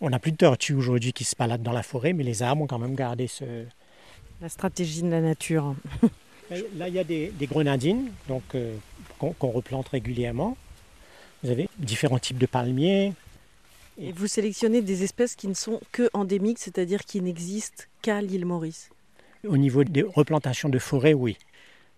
[0.00, 2.62] on n'a plus de tortues aujourd'hui qui se baladent dans la forêt, mais les arbres
[2.62, 3.64] ont quand même gardé ce...
[4.40, 5.74] La stratégie de la nature.
[6.76, 8.76] Là, il y a des, grenadines donc, euh,
[9.18, 10.56] qu'on replante régulièrement.
[11.42, 13.12] Vous avez différents types de palmiers,
[13.98, 18.44] et vous sélectionnez des espèces qui ne sont que endémiques, c'est-à-dire qui n'existent qu'à l'île
[18.44, 18.90] Maurice
[19.46, 21.38] Au niveau des replantations de forêts, oui.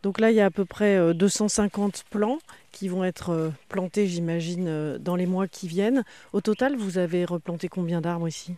[0.05, 2.39] Donc là, il y a à peu près 250 euh, plants
[2.73, 6.05] qui vont être euh, plantés, j'imagine, euh, dans les mois qui viennent.
[6.33, 8.55] Au total, vous avez replanté combien d'arbres ici?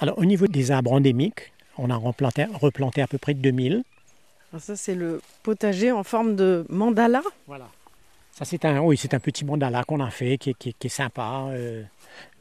[0.00, 3.82] Alors, au niveau des arbres endémiques, on a replanté, replanté à peu près 2000.
[4.52, 7.22] Alors ça, c'est le potager en forme de mandala?
[7.46, 7.68] Voilà.
[8.32, 11.48] Ça, c'est un, oui, c'est un petit mandala qu'on a fait, qui, est sympa.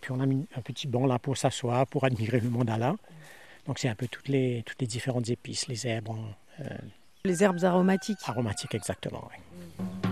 [0.02, 2.96] Puis on a mis un petit banc là pour s'asseoir, pour admirer le mandala.
[3.66, 6.10] Donc c'est un peu toutes les, toutes les différentes épices, les herbes.
[6.62, 6.66] Euh,
[7.26, 8.20] les herbes aromatiques.
[8.26, 10.07] Aromatiques, exactement, oui.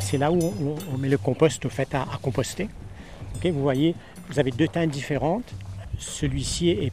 [0.00, 0.38] C'est là où
[0.92, 2.68] on, met le compost au fait à, composter.
[3.42, 3.94] vous voyez,
[4.28, 5.52] vous avez deux teintes différentes.
[5.98, 6.92] Celui-ci est,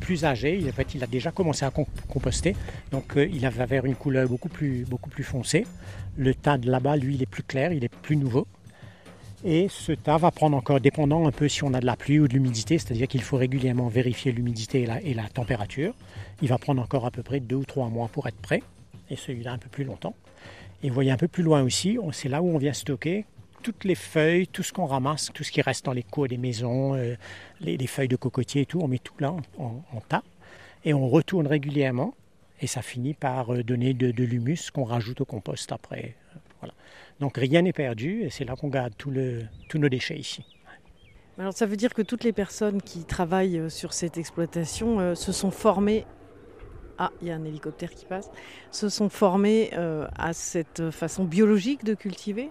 [0.00, 1.70] plus âgé, en fait, il a déjà commencé à
[2.08, 2.56] composter,
[2.90, 4.86] donc euh, il va vers une couleur beaucoup plus,
[5.22, 5.66] foncée.
[6.16, 8.46] Le tas de là-bas, lui, il est plus clair, il est plus nouveau.
[9.44, 12.18] Et ce tas va prendre encore, dépendant un peu si on a de la pluie
[12.18, 15.94] ou de l'humidité, c'est-à-dire qu'il faut régulièrement vérifier l'humidité et et la température.
[16.42, 18.62] Il va prendre encore à peu près deux ou trois mois pour être prêt,
[19.10, 20.14] et celui-là un peu plus longtemps.
[20.82, 23.26] Et vous voyez un peu plus loin aussi, c'est là où on vient stocker
[23.62, 26.36] toutes les feuilles, tout ce qu'on ramasse, tout ce qui reste dans les cours des
[26.36, 27.14] maisons, euh,
[27.60, 30.22] les, feuilles de cocotier et tout, on met tout là en, tas
[30.84, 32.14] et on retourne régulièrement
[32.60, 36.14] et ça finit par euh, donner de, l'humus qu'on rajoute au compost après.
[36.60, 36.74] Voilà.
[37.20, 39.12] Donc rien n'est perdu et c'est là qu'on garde tout
[39.68, 40.44] tous nos déchets ici.
[41.38, 45.32] Alors ça veut dire que toutes les personnes qui travaillent euh, sur cette exploitation se
[45.32, 46.06] sont formées
[47.00, 48.30] ah, il y a un hélicoptère qui passe,
[48.70, 52.50] se sont formés euh, à cette façon biologique de cultiver?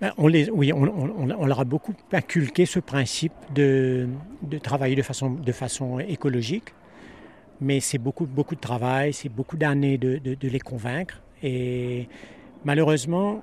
[0.00, 4.08] Ben, on les, oui, on, on- leur a beaucoup inculqué ce principe de,
[4.42, 6.74] de travailler de façon, de façon écologique,
[7.60, 11.22] mais c'est beaucoup, beaucoup de travail, c'est beaucoup d'années de- de les convaincre.
[11.42, 12.08] Et
[12.64, 13.42] malheureusement,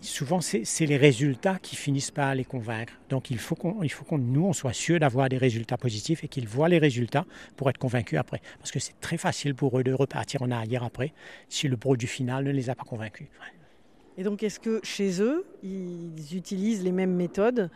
[0.00, 2.92] souvent, c'est les résultats qui finissent par les convaincre.
[3.08, 6.24] Donc, il faut qu'on, il faut qu'on, nous, on soit sûr d'avoir des résultats positifs
[6.24, 8.40] et qu'ils voient les résultats pour être convaincus après.
[8.58, 11.12] Parce que c'est très facile pour eux de repartir en arrière après
[11.48, 13.28] si le produit final ne les a pas convaincus.
[14.16, 17.70] Et donc, est-ce que chez eux, ils utilisent les mêmes méthodes?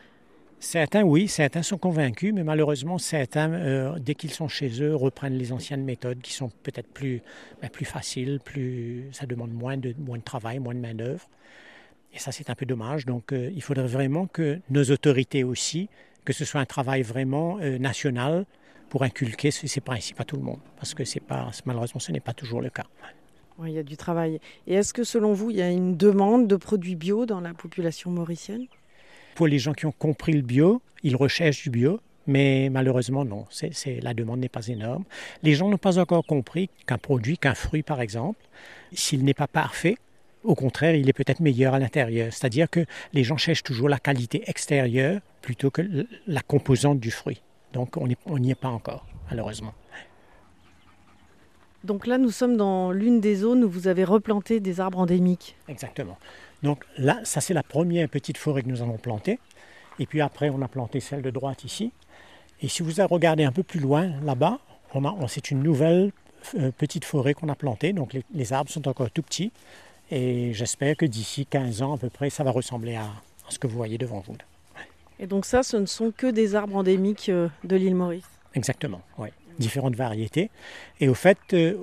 [0.63, 5.37] Certains, oui, certains sont convaincus, mais malheureusement, certains, euh, dès qu'ils sont chez eux, reprennent
[5.37, 7.21] les anciennes méthodes qui sont peut-être plus,
[7.61, 11.29] ben, plus faciles, plus, ça demande moins de, moins de travail, moins de main-d'œuvre.
[12.15, 13.07] Et ça, c'est un peu dommage.
[13.07, 15.89] Donc, euh, il faudrait vraiment que nos autorités aussi,
[16.25, 18.45] que ce soit un travail vraiment euh, national
[18.91, 20.61] pour inculquer ce- ces principes à tout le monde.
[20.77, 22.85] Parce que c'est pas, malheureusement, ce n'est pas toujours le cas.
[23.59, 24.41] Oui, il y a du travail.
[24.67, 27.55] Et est-ce que selon vous, il y a une demande de produits bio dans la
[27.55, 28.67] population mauricienne?
[29.35, 33.47] Pour les gens qui ont compris le bio, ils recherchent du bio, mais malheureusement, non.
[34.03, 35.05] La demande n'est pas énorme.
[35.43, 38.39] Les gens n'ont pas encore compris qu'un produit, qu'un fruit, par exemple,
[38.93, 39.97] s'il n'est pas parfait,
[40.45, 42.33] au contraire, il est peut-être meilleur à l'intérieur.
[42.33, 45.83] C'est-à-dire que les gens cherchent toujours la qualité extérieure plutôt que
[46.27, 47.41] la composante du fruit.
[47.73, 49.73] Donc, on n'y est pas encore, malheureusement.
[51.85, 55.57] Donc là, nous sommes dans l'une des zones où vous avez replanté des arbres endémiques.
[55.69, 56.17] Exactement.
[56.63, 59.41] Donc là, ça c'est la première petite forêt que nous avons plantée.
[59.99, 61.93] Et puis après, on a planté celle de droite ici.
[62.61, 64.61] Et si vous regardez un peu plus loin, là-bas,
[64.95, 66.13] on a, on- c'est une nouvelle
[66.57, 67.93] euh, petite forêt qu'on a plantée.
[67.93, 69.51] Donc les, les arbres sont encore tout petits.
[70.11, 73.09] Et j'espère que d'ici 15 ans à peu près, ça va ressembler à,
[73.49, 74.37] ce que vous voyez devant vous.
[75.19, 78.25] Et donc ça, ce ne sont que des arbres endémiques euh, de l'île Maurice.
[78.55, 79.29] Exactement, oui.
[79.59, 80.51] Différentes variétés.
[81.01, 81.75] Et au fait, euh,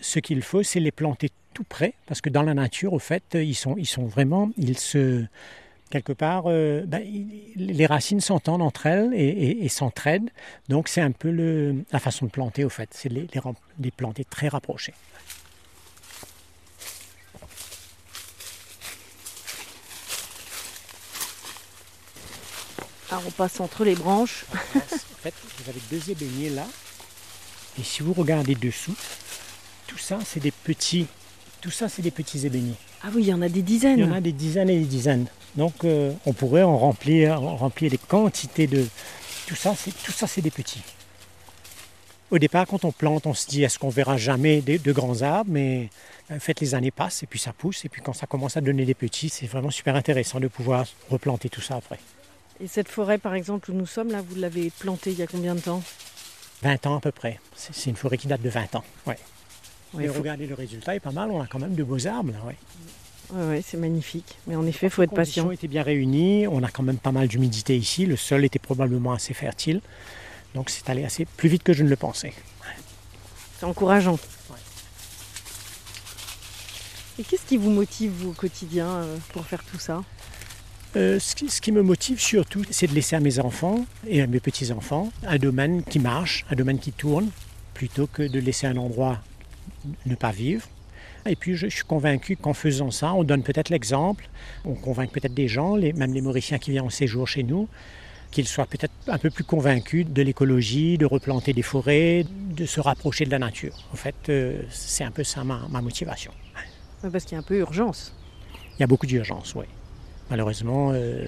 [0.00, 3.22] ce qu'il faut, c'est les planter tout près, parce que dans la nature, au fait,
[3.34, 5.24] ils sont, ils sont vraiment, ils se,
[5.90, 7.02] quelque part, euh, ben,
[7.56, 10.30] les racines s'entendent entre elles et, et- et s'entraident.
[10.68, 13.26] Donc c'est un peu le, la façon de planter, au fait, c'est les,
[13.80, 14.94] les planter très rapprochés.
[23.10, 24.44] Alors on passe entre les branches.
[24.52, 26.66] En fait, vous avez deux ébéniers là.
[27.78, 28.94] Et si vous regardez dessous,
[29.86, 31.06] tout ça, c'est des petits,
[31.60, 32.74] tout ça, c'est des petits ébéniers.
[33.02, 33.98] Ah oui, il y en a des dizaines.
[33.98, 35.26] Il y en a des dizaines et des dizaines.
[35.56, 38.86] Donc euh, on pourrait en remplir, en remplir des quantités de...
[39.46, 40.82] Tout ça, c'est, tout ça, c'est des petits.
[42.30, 45.22] Au départ, quand on plante, on se dit est-ce qu'on verra jamais de, de grands
[45.22, 45.50] arbres?
[45.50, 45.88] Mais
[46.30, 47.86] en fait, les années passent et puis ça pousse.
[47.86, 50.84] Et puis quand ça commence à donner des petits, c'est vraiment super intéressant de pouvoir
[51.08, 51.98] replanter tout ça après.
[52.60, 55.26] Et cette forêt, par exemple, où nous sommes, là, vous l'avez plantée il y a
[55.26, 55.82] combien de temps?
[56.62, 57.38] 20 ans à peu près.
[57.54, 58.84] C'est, une forêt qui date de 20 ans.
[59.06, 59.16] Ouais.
[59.94, 61.30] Ouais, et faut- regardez le résultat, est pas mal.
[61.30, 62.32] On a quand même de beaux arbres.
[62.32, 62.56] Là, ouais.
[63.32, 64.36] Ouais, c'est magnifique.
[64.46, 65.52] Mais en effet, il faut être Les conditions patient.
[65.54, 66.46] étaient bien réunies.
[66.48, 68.06] On a quand même pas mal d'humidité ici.
[68.06, 69.80] Le sol était probablement assez fertile.
[70.54, 72.32] Donc c'est allé assez plus vite que je ne le pensais.
[73.60, 74.18] C'est encourageant.
[74.50, 74.56] Ouais.
[77.18, 80.02] Et qu'est-ce qui vous motive, vous, au quotidien, euh, pour faire tout ça?
[80.96, 84.22] Euh, ce, qui, ce qui me motive surtout, c'est de laisser à mes enfants et
[84.22, 87.28] à mes petits-enfants un domaine qui marche, un domaine qui tourne,
[87.74, 89.20] plutôt que de laisser un endroit
[90.06, 90.66] ne pas vivre.
[91.26, 94.28] Et puis je, je suis convaincu qu'en faisant ça, on donne peut-être l'exemple,
[94.64, 97.68] on convainc peut-être des gens, les- même les Mauriciens qui viennent en séjour chez nous,
[98.30, 102.24] qu'ils soient peut-être un peu plus convaincus de l'écologie, de replanter des forêts,
[102.56, 103.74] de se rapprocher de la nature.
[103.92, 106.32] En fait, euh, c'est un peu ça ma, ma motivation.
[107.12, 108.14] Parce qu'il y a un peu urgence.
[108.78, 109.64] Il y a beaucoup d'urgence, oui.
[110.30, 111.26] Malheureusement, euh,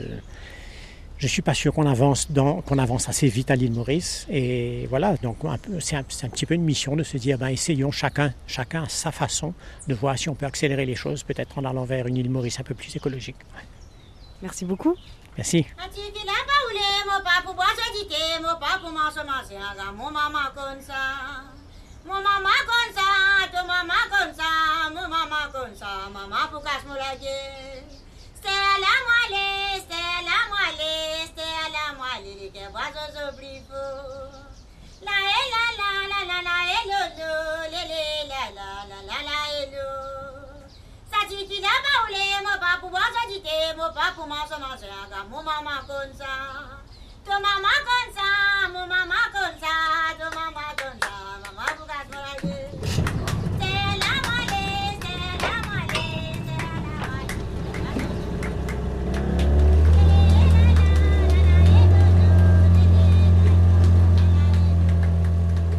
[1.19, 4.27] je ne suis pas sûr qu'on avance, dans- qu'on avance assez vite à l'île Maurice.
[4.31, 7.17] Et voilà, donc un peu- c'est un, c'est un petit peu une mission de se
[7.19, 9.53] dire, ben, essayons chacun, chacun à sa façon
[9.89, 12.59] de voir si on peut accélérer les choses, peut-être en allant vers une île Maurice
[12.61, 13.37] un peu plus écologique.
[14.43, 14.97] Merci beaucoup.
[15.37, 15.67] Merci.
[26.13, 28.00] Mama
[28.43, 33.85] to Stella mwale Stella mwale Stella mwale ke boso so brifo
[35.03, 37.33] La e la la la la la e lo lo
[37.71, 39.89] le le la la la la la e lo
[41.11, 46.33] Satikila baule mo papu boso dite mo papu maso masiaga mo mama konsa
[47.25, 48.29] To mama konsa
[48.73, 49.73] mo mama konsa
[50.19, 50.70] to mama konsa mama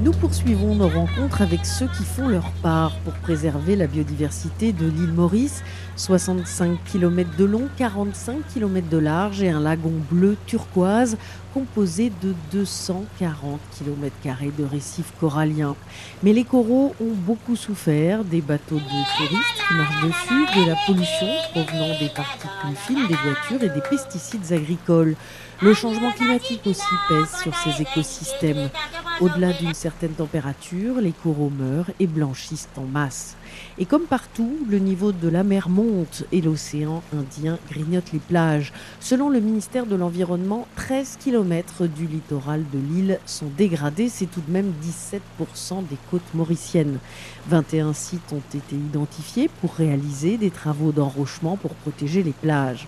[0.04, 4.88] Nous poursuivons nos rencontres avec ceux qui font leur part pour préserver la biodiversité de
[4.88, 5.62] l'île Maurice.
[5.95, 11.18] 65 km de long, 45 km de large et un lagon bleu turquoise
[11.54, 14.16] composé de 240 km
[14.58, 15.76] de récifs coralliens.
[16.24, 20.76] Mais les coraux ont beaucoup souffert des bateaux de touristes qui marchent dessus, de la
[20.88, 25.16] pollution provenant des particules fines des voitures et des pesticides agricoles.
[25.62, 28.70] Le changement climatique aussi pèse sur ces écosystèmes.
[29.20, 33.36] Au-delà d'une certaine température, les coraux meurent et blanchissent en masse.
[33.78, 38.74] Et comme partout, le niveau de la mer monte et l'océan Indien grignote les plages.
[38.99, 44.09] Selon le ministère de l'Environnement, 13 km du littoral de l'île sont dégradés.
[44.09, 46.97] C'est tout de même 17% des côtes mauriciennes.
[47.49, 52.88] 21 sites ont été identifiés pour réaliser des travaux d'enrochement pour protéger les plages.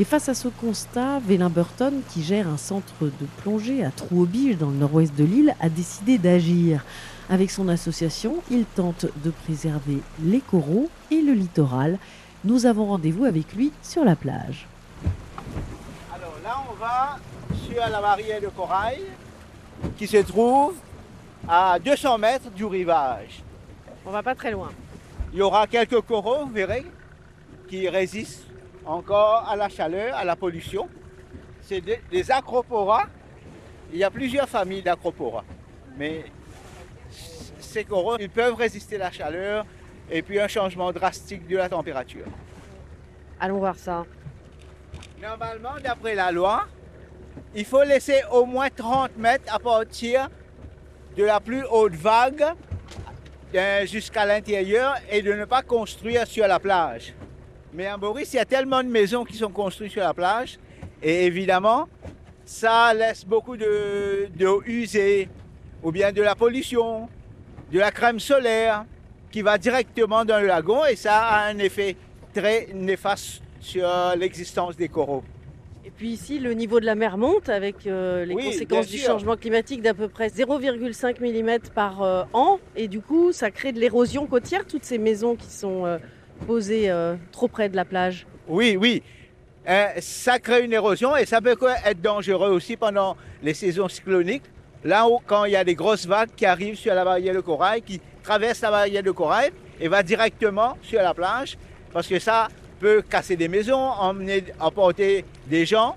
[0.00, 4.56] Et face à ce constat, Vélin Burton, qui gère un centre de plongée à Trouaubige
[4.56, 6.84] dans le nord-ouest de l'île, a décidé d'agir.
[7.28, 11.98] Avec son association, il tente de préserver les coraux et le littoral.
[12.44, 14.68] Nous avons rendez-vous avec lui sur la plage.
[16.14, 17.18] Alors là, on va
[17.66, 19.02] sur la barrière de corail
[19.96, 20.74] qui se trouve
[21.48, 23.42] à 200 mètres du rivage.
[24.06, 24.70] On va pas très loin.
[25.32, 26.86] Il y aura quelques coraux, vous verrez,
[27.68, 28.47] qui résistent
[28.88, 30.88] encore à la chaleur, à la pollution.
[31.62, 33.04] C'est des, des acroporas.
[33.92, 35.44] Il y a plusieurs familles d'acroporas.
[35.96, 36.24] Mais
[37.60, 39.66] ces coraux, ils peuvent résister à la chaleur
[40.10, 42.26] et puis un changement drastique de la température.
[43.38, 44.04] Allons voir ça.
[45.20, 46.66] Normalement, d'après la loi,
[47.54, 50.28] il faut laisser au moins 30 mètres à partir
[51.16, 52.44] de la plus haute vague
[53.54, 57.14] euh, jusqu'à l'intérieur et de ne pas construire sur la plage.
[57.72, 60.58] Mais à Maurice, il y a tellement de maisons qui sont construites sur la plage
[61.02, 61.88] et évidemment,
[62.44, 65.28] ça laisse beaucoup de d'eau usée
[65.82, 67.08] ou bien de la pollution,
[67.70, 68.84] de la crème solaire
[69.30, 71.96] qui va directement dans le lagon et ça a un effet
[72.34, 75.22] très néfaste sur l'existence des coraux.
[75.84, 78.98] Et puis ici, le niveau de la mer monte avec euh, les Oui, conséquences du
[78.98, 82.60] changement climatique d'à peu près 0,5 mm par euh, an.
[82.76, 85.98] Et du coup, ça crée de l'érosion côtière, toutes ces maisons qui sont euh,
[86.46, 88.26] posées euh, trop près de la plage.
[88.46, 89.02] Oui, oui.
[89.68, 94.44] Euh, ça crée une érosion et ça peut être dangereux aussi pendant les saisons cycloniques.
[94.84, 97.40] Là où, quand il y a des grosses vagues qui arrivent sur la barrière de
[97.40, 101.58] corail, qui traversent la barrière de corail et va directement sur la plage,
[101.92, 102.48] parce que ça
[102.80, 105.96] peut casser des maisons, emmener, emporter des gens.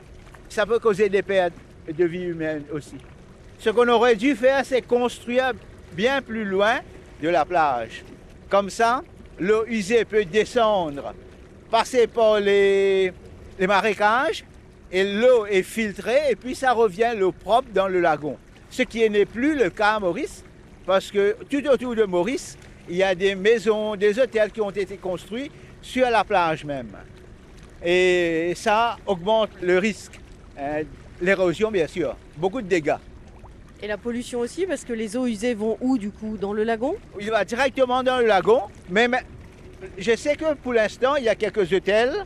[0.49, 1.53] Ça peut causer des pertes
[1.87, 2.95] de vie humaine aussi.
[3.59, 5.53] Ce qu'on aurait dû faire, c'est construire
[5.93, 6.79] bien plus loin
[7.21, 8.03] de la plage.
[8.49, 9.01] Comme ça,
[9.41, 11.13] l'eau usée peut descendre,
[11.69, 13.11] passer par les,
[13.59, 14.45] marécages,
[14.91, 18.37] et l'eau est filtrée, et puis ça revient l'eau propre dans le lagon.
[18.69, 20.43] Ce qui n'est plus le cas à Maurice,
[20.85, 24.69] parce que tout autour de Maurice, il y a des maisons, des hôtels qui ont
[24.69, 26.91] été construits sur la plage même.
[27.83, 30.19] Et ça augmente le risque.
[30.57, 30.83] hein,
[31.19, 32.15] L'érosion, bien sûr.
[32.37, 32.97] Beaucoup de dégâts.
[33.83, 36.63] Et la pollution aussi, parce que les eaux usées vont où du coup Dans le
[36.63, 36.95] lagon?
[37.19, 38.61] Il va directement dans le lagon,
[38.91, 39.07] mais
[39.97, 42.25] je sais que pour l'instant, il y a quelques hôtels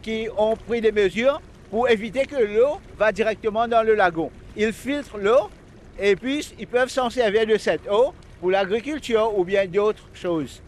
[0.00, 4.30] qui ont pris des mesures pour éviter que l'eau va directement dans le lagon.
[4.56, 5.50] Ils filtrent l'eau
[5.98, 10.62] et puis ils peuvent s'en servir de cette eau pour l'agriculture ou bien d'autres choses.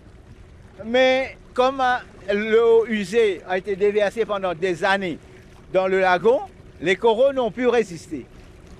[0.85, 5.19] Mais comme euh, l'eau usée a été déversée pendant des années
[5.73, 6.41] dans le lagon,
[6.83, 8.27] les coraux n'ont pu résister.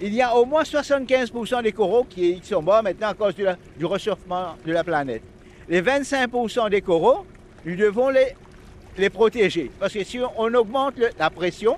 [0.01, 3.47] Il y a au moins 75% des coraux qui sont morts maintenant à cause du,
[3.79, 5.23] du réchauffement de la planète.
[5.69, 7.25] Les 25% des coraux,
[7.65, 8.29] nous devons les,
[8.99, 9.71] les protéger.
[9.81, 11.77] Parce que si on augmente le- la pression,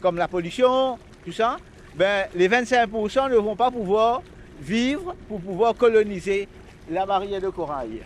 [0.00, 1.58] comme la pollution, tout ça,
[1.94, 4.22] ben, les 25% ne vont pas pouvoir
[4.60, 6.48] vivre pour pouvoir coloniser
[6.90, 8.00] la barrière de corail.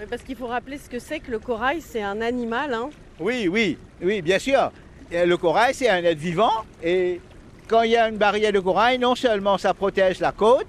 [0.00, 2.74] Oui, Parce qu'il faut rappeler ce que c'est que le corail, c'est un animal.
[2.74, 4.72] Hein Oui, oui, oui, bien sûr.
[5.12, 6.50] Le corail, c'est un être vivant.
[6.82, 7.20] Et
[7.68, 10.66] quand il y a une barrière de corail, non seulement ça protège la côte,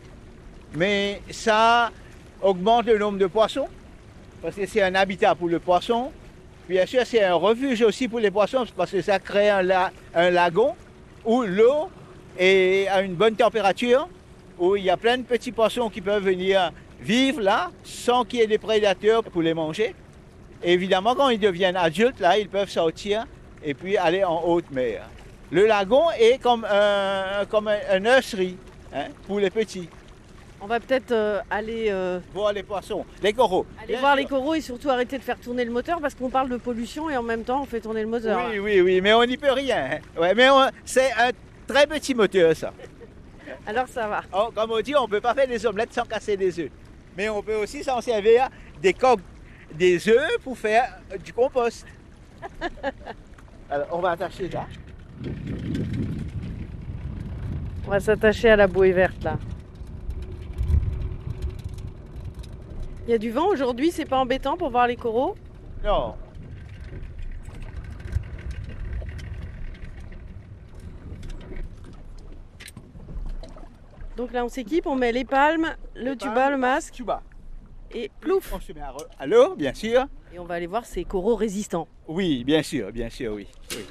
[0.73, 1.91] mais ça
[2.41, 3.67] augmente le nombre de poissons.
[4.41, 6.11] Parce que c'est un habitat pour le poisson.
[6.69, 9.91] Bien sûr, c'est un refuge aussi pour les poissons, parce que ça crée un, la-
[10.13, 10.75] un lagon
[11.23, 11.89] où l'eau
[12.37, 14.07] est à une bonne température,
[14.59, 16.71] où il y a plein de petits poissons qui peuvent venir
[17.01, 19.93] vivre là, sans qu'il y ait des prédateurs pour les manger.
[20.63, 23.25] Et évidemment, quand ils deviennent adultes, là, ils peuvent sortir
[23.63, 25.03] et puis aller en haute mer.
[25.51, 28.57] Le lagon est comme un, comme un, un nursery
[28.93, 29.89] hein, pour les petits.
[30.61, 33.65] On va peut-être euh, aller, euh, Voir les poissons, les coraux.
[33.77, 34.23] aller Bien voir sûr.
[34.23, 37.09] les coraux et surtout arrêter de faire tourner le moteur parce qu'on parle de pollution
[37.09, 38.39] et en même temps on fait tourner le moteur.
[38.49, 39.89] Oui, oui, oui, mais on n'y peut rien.
[39.91, 40.19] hein.
[40.19, 40.47] Ouais, mais
[40.83, 41.29] c'est un
[41.67, 42.73] très petit moteur, ça.
[43.67, 44.23] Alors ça va.
[44.33, 46.71] Oh, comme on dit, on ne peut pas faire des omelettes sans casser des œufs.
[47.15, 48.49] Mais on peut aussi s'en servir
[48.81, 49.21] des coques
[49.71, 51.85] des œufs pour faire du compost.
[53.69, 54.65] Alors, on va attacher là.
[57.85, 59.37] On va s'attacher à la bouée verte là.
[63.07, 65.35] Il y a du vent aujourd'hui, c'est pas embêtant pour voir les coraux?
[65.83, 66.15] Non.
[74.17, 76.93] Donc là on s'équipe, on met les palmes, le tuba, le masque.
[76.93, 77.21] Tuba.
[77.93, 78.81] Et plouf On se met
[79.19, 80.05] à, l'eau, bien sûr.
[80.33, 81.87] Et on va aller voir ces coraux résistants.
[82.07, 83.47] Oui, bien sûr, bien sûr, oui.
[83.71, 83.85] oui.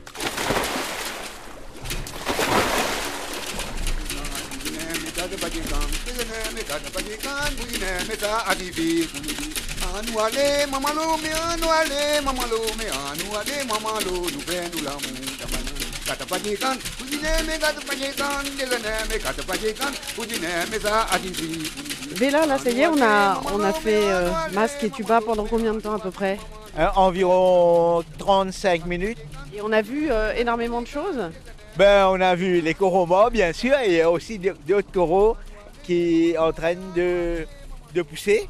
[9.95, 15.13] Anu ale mamalo me anu ale mamalo me anu ale mamalo nu benu la mu
[15.39, 15.73] tamana
[16.07, 21.71] kata pajikan kujine me kata pajikan degane me kata pajikan kujine me sa adivi
[22.19, 25.47] Béla, là ça y est, on a, on a fait euh, masque et tuba pendant
[25.47, 26.39] combien de temps à peu près
[26.77, 29.19] Hein, environ 35 minutes.
[29.55, 31.31] Et on a vu euh, énormément de choses.
[31.77, 34.91] Ben, on a vu les coraux morts, bien sûr, et il y a aussi d'autres
[34.93, 35.37] coraux
[35.85, 37.47] qui sont en train de,
[37.95, 38.49] de pousser,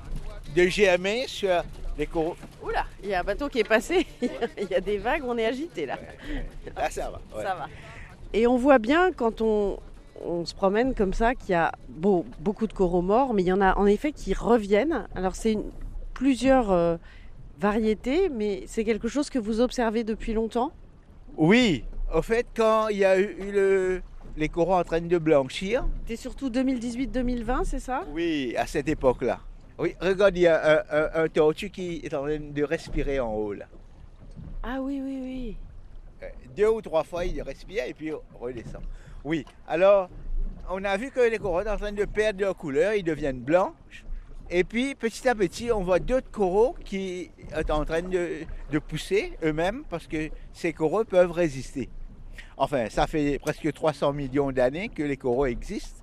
[0.57, 1.63] de germer sur
[1.99, 2.37] les coraux.
[2.63, 5.37] Oula, il y a un bateau qui est passé, il y a des vagues, on
[5.39, 5.97] est agité là.
[6.77, 7.21] Là, ça va.
[7.37, 7.43] ouais.
[7.45, 7.67] Ça va.
[8.33, 9.79] Et on voit bien quand on,
[10.25, 13.47] on se promène comme ça qu'il y a beau- beaucoup de coraux morts, mais il
[13.47, 15.07] y en a en effet qui reviennent.
[15.15, 15.57] Alors c'est
[16.15, 16.97] plusieurs euh,
[17.61, 20.73] variétés, mais c'est quelque chose que vous observez depuis longtemps?
[21.37, 24.03] Oui, au fait, quand il y a eu le-
[24.37, 28.03] les coraux en train de blanchir, C'est surtout 2018-2020, c'est ça?
[28.13, 29.41] Oui, à cette époque-là.
[29.79, 33.19] Oui, regarde, il y a un, un- un tortue qui est en train de respirer
[33.21, 33.67] en haut, là.
[34.63, 35.57] Ah oui, oui, oui.
[36.23, 36.27] Euh,
[36.57, 38.11] Deux ou trois fois, il respire et puis
[38.41, 38.83] redescend.
[39.25, 40.09] Oui, alors,
[40.71, 43.41] on a vu que les coraux sont en train de perdre leur couleur, ils deviennent
[43.41, 44.05] blanches.
[44.51, 47.31] Et puis, petit à petit, on voit d'autres coraux qui
[47.67, 51.89] sont en train de, de pousser eux-mêmes parce que ces coraux peuvent résister.
[52.57, 56.03] Enfin, ça fait presque 300 millions d'années que les coraux existent.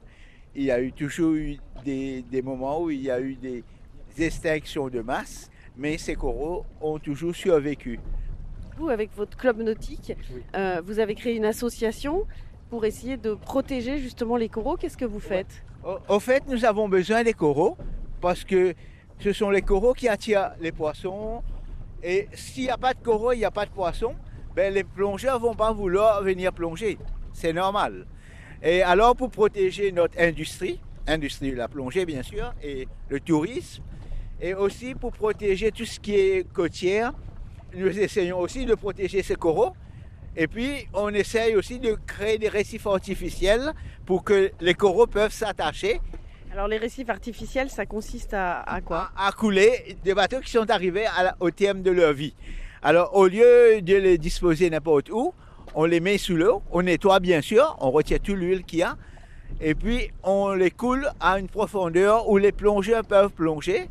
[0.54, 3.64] Il y a eu toujours eu des, des moments où il y a eu des
[4.20, 8.00] extinctions de masse, mais ces coraux ont toujours survécu.
[8.78, 10.14] Vous, avec votre club nautique,
[10.56, 12.26] euh, vous avez créé une association
[12.70, 14.76] pour essayer de protéger justement les coraux.
[14.76, 15.64] Qu'est-ce que vous faites?
[15.86, 17.78] Au, au fait, nous avons besoin des coraux
[18.20, 18.74] parce que
[19.20, 21.44] ce sont les coraux qui attirent les poissons.
[22.04, 24.16] Et s'il n'y a pas de coraux, il n'y a pas de poissons,
[24.56, 26.98] ben les plongeurs ne vont pas vouloir venir plonger.
[27.34, 28.06] C'est normal.
[28.62, 33.84] Et alors, pour protéger notre industrie, industrie de la plongée bien sûr, et le tourisme,
[34.40, 37.14] et aussi pour protéger tout ce qui est côtière,
[37.74, 39.74] nous essayons aussi de protéger ces coraux.
[40.36, 43.74] Et puis, on essaye aussi de créer des récifs artificiels
[44.06, 46.00] pour que les coraux peuvent s'attacher
[46.54, 49.12] Alors les récifs artificiels, ça consiste à, à quoi?
[49.18, 52.34] À couler des bateaux qui sont arrivés à au terme de leur vie.
[52.84, 55.34] Alors, au lieu de les disposer n'importe où,
[55.76, 58.84] on les met sous l'eau, on nettoie bien sûr, on retire toute l'huile qu'il y
[58.84, 58.98] a,
[59.62, 63.88] et puis on les coule à une profondeur où les plongeurs peuvent plonger.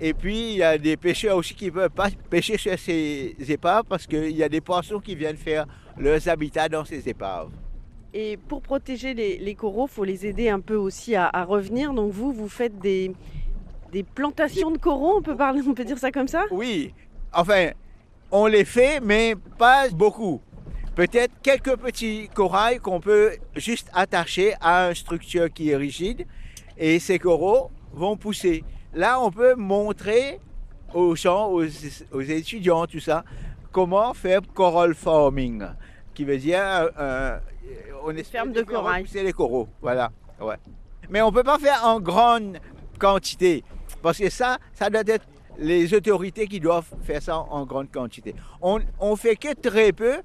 [0.00, 3.34] Et puis, il y a des pêcheurs aussi qui ne peuvent pas pêcher sur ces
[3.48, 5.66] épaves parce qu'il y a des poissons qui viennent faire
[5.98, 7.50] leurs habitats dans ces épaves.
[8.14, 11.92] Et pour protéger les, les coraux, faut les aider un peu aussi à, à revenir.
[11.92, 13.12] Donc vous, vous faites des,
[13.92, 16.44] des plantations de coraux, on peut, parler, on peut dire ça comme ça?
[16.50, 16.94] Oui,
[17.34, 17.72] enfin,
[18.32, 20.40] on les fait, mais pas beaucoup.
[20.94, 26.26] Peut-être quelques petits corails qu'on peut juste attacher à une structure qui est rigide
[26.76, 28.64] et ces coraux vont pousser.
[28.92, 30.40] Là, on peut montrer
[30.92, 31.64] aux gens, aux,
[32.12, 33.24] aux étudiants, tout ça,
[33.70, 35.64] comment faire coral farming,
[36.14, 37.38] qui veut dire euh, euh,
[38.04, 39.02] on espère de corail.
[39.02, 39.68] repousser les coraux.
[39.80, 40.10] Voilà,
[40.40, 40.56] ouais.
[41.08, 42.58] Mais on ne peut pas faire en grande
[42.98, 43.62] quantité,
[44.02, 45.26] parce que ça, ça doit être
[45.60, 48.34] les autorités qui doivent faire ça en grande quantité.
[48.60, 50.16] On, on fait que très peu,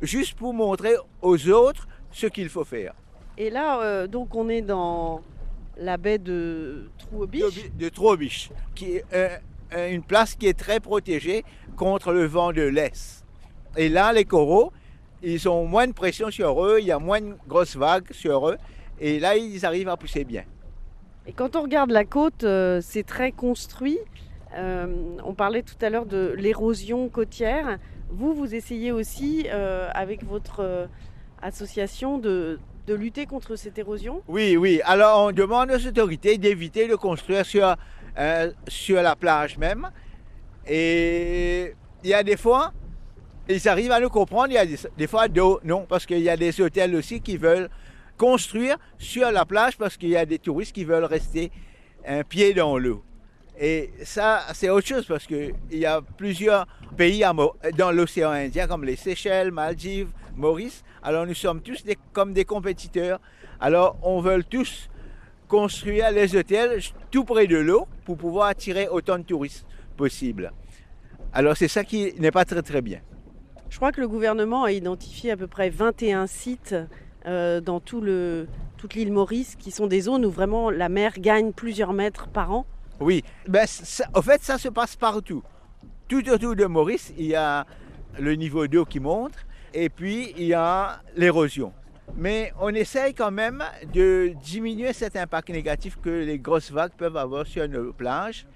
[0.00, 2.94] juste pour montrer aux autres ce qu'il faut faire.
[3.36, 5.20] Et là, euh, donc on est dans
[5.76, 7.70] la baie de Trouobiche.
[7.78, 7.90] De
[8.74, 11.44] qui est euh, une place qui est très protégée
[11.76, 13.24] contre le vent de l'Est.
[13.76, 14.72] Et là, les coraux,
[15.22, 18.48] ils ont moins de pression sur eux, il y a moins de grosses vagues sur
[18.48, 18.56] eux,
[18.98, 20.44] et là, ils arrivent à pousser bien.
[21.26, 23.98] Et quand on regarde la côte, euh, c'est très construit.
[24.54, 27.78] Euh, on parlait tout à l'heure de l'érosion côtière.
[28.08, 30.86] Vous, vous essayez aussi, euh, avec votre euh,
[31.42, 34.22] association, de, de lutter contre cette érosion?
[34.28, 34.80] Oui, oui.
[34.84, 37.74] Alors, on demande aux autorités d'éviter de construire sur,
[38.68, 39.90] sur la plage même.
[40.66, 41.74] Et
[42.04, 42.72] il y a des fois,
[43.48, 45.26] ils arrivent à nous comprendre, il y a des, des fois,
[45.64, 47.68] non, parce qu'il y a des hôtels aussi qui veulent
[48.16, 51.50] construire sur la plage parce qu'il y a des touristes qui veulent rester
[52.06, 53.02] un pied dans l'eau.
[53.58, 57.24] Et ça, c'est autre chose parce qu'il y a plusieurs pays
[57.76, 60.84] dans l'océan Indien, comme les Seychelles, Maldives, Maurice.
[61.02, 61.82] Alors nous sommes tous
[62.12, 63.20] comme des compétiteurs.
[63.60, 64.88] Alors on veut tous
[65.48, 66.80] construire les hôtels
[67.10, 69.64] tout près de l'eau pour pouvoir attirer autant de touristes
[69.96, 70.52] possible.
[71.32, 73.00] Alors c'est ça qui n'est pas très très bien.
[73.70, 76.74] Je crois que le gouvernement a identifié à peu près 21 sites
[77.26, 78.04] euh, dans toute
[78.94, 82.66] l'île Maurice qui sont des zones où vraiment la mer gagne plusieurs mètres par an.
[83.00, 83.66] Oui, ben,
[84.14, 85.42] en fait, ça se passe partout.
[86.08, 87.66] Tout autour de Maurice, il y a
[88.18, 89.34] le niveau d'eau qui monte
[89.74, 91.72] et puis il y a l'érosion.
[92.16, 97.16] Mais on essaye quand même de diminuer cet impact négatif que les grosses vagues peuvent
[97.16, 98.46] avoir sur nos plages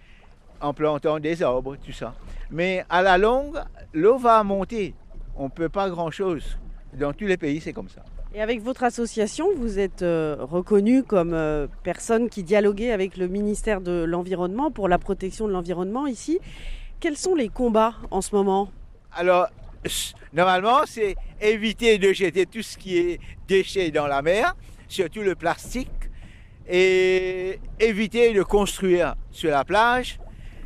[0.61, 2.15] en plantant des arbres, tout ça.
[2.51, 3.59] Mais à la longue,
[3.93, 4.95] l'eau va monter.
[5.37, 6.59] On ne peut pas grand-chose.
[6.95, 8.03] Dans tous les pays, c'est comme ça.
[8.33, 13.27] Et avec votre association, vous êtes euh, reconnu comme euh, personne qui dialoguait avec le
[13.27, 16.39] ministère de l'Environnement pour la protection de l'environnement ici.
[17.01, 18.71] Quels sont les combats en ce moment?
[19.13, 19.49] Alors,
[20.33, 24.55] normalement, c'est éviter de jeter tout ce qui est déchets dans la mer,
[24.87, 25.91] surtout le plastique,
[26.69, 30.21] et éviter de construire sur la plage,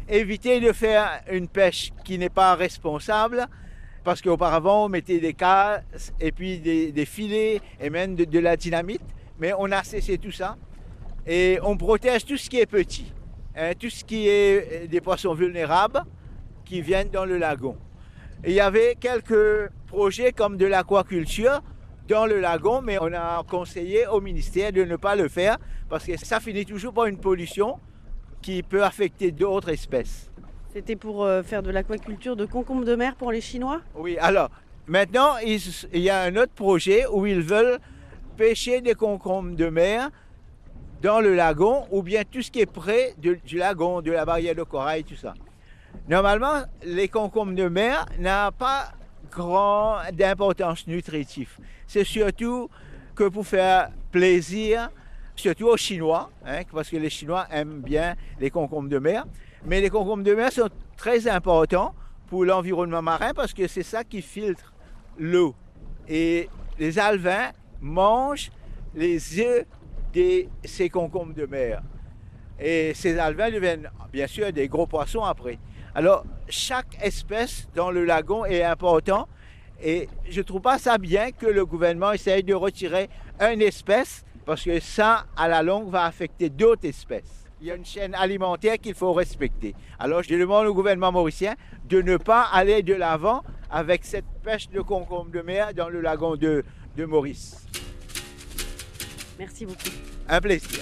[0.07, 3.47] éviter de faire une pêche qui n'est pas responsable,
[4.05, 9.03] parce qu'auparavant, on mettait des casses et puis des, filets et même de, la dynamite,
[9.39, 10.57] mais on a cessé tout ça.
[11.27, 13.13] Et on protège tout ce qui est petit,
[13.57, 16.03] hein, tout ce qui est euh, des poissons vulnérables
[16.67, 17.79] qui viennent dans le lagon.
[18.47, 21.63] Il y avait quelques projets comme de l'aquaculture
[22.07, 25.57] dans le lagon, mais on a conseillé au ministère de ne pas le faire
[25.89, 27.79] parce que ça finit toujours par une pollution
[28.43, 30.31] qui peut affecter d'autres espèces.
[30.75, 33.81] C'était pour euh, faire de l'aquaculture de concombres de mer pour les Chinois?
[33.95, 34.51] Oui, alors
[34.89, 37.79] maintenant, il y a un autre projet où ils veulent
[38.37, 40.11] pêcher des concombres de mer
[41.01, 44.57] dans le lagon ou bien tout ce qui est près du lagon, de la barrière
[44.57, 45.35] de corail, tout ça.
[46.09, 48.91] Normalement, les concombres de mer n'ont pas
[49.31, 51.57] grand d'importance nutritive.
[51.87, 52.69] C'est surtout
[53.15, 54.91] que pour faire plaisir,
[55.37, 59.25] surtout aux Chinois, hein, parce que les Chinois aiment bien les concombres de mer.
[59.67, 61.95] Mais les concombres de mer sont très importants
[62.27, 64.75] pour l'environnement marin parce que c'est ça qui filtre
[65.19, 65.55] l'eau.
[66.07, 66.49] Et
[66.79, 67.51] les alevins
[67.81, 68.51] mangent
[68.95, 69.65] les œufs
[70.13, 71.83] de ces concombres de mer.
[72.61, 75.59] Et ces alevins deviennent bien sûr des gros poissons après.
[75.95, 79.29] Alors, chaque espèce dans le lagon est important
[79.83, 83.09] et je ne trouve pas ça bien que le gouvernement essaye de retirer
[83.41, 87.44] une espèce parce que ça, à la longue, va affecter d'autres espèces.
[87.65, 89.75] Il y a une chaîne alimentaire qu'il faut respecter.
[89.99, 91.55] Alors, je demande au gouvernement mauricien
[91.89, 96.03] de ne pas aller de l'avant avec cette pêche de concombre de mer dans le
[96.03, 96.63] lagon de,
[96.95, 97.67] de Maurice.
[99.39, 99.89] Merci beaucoup.
[100.29, 100.81] Un plaisir.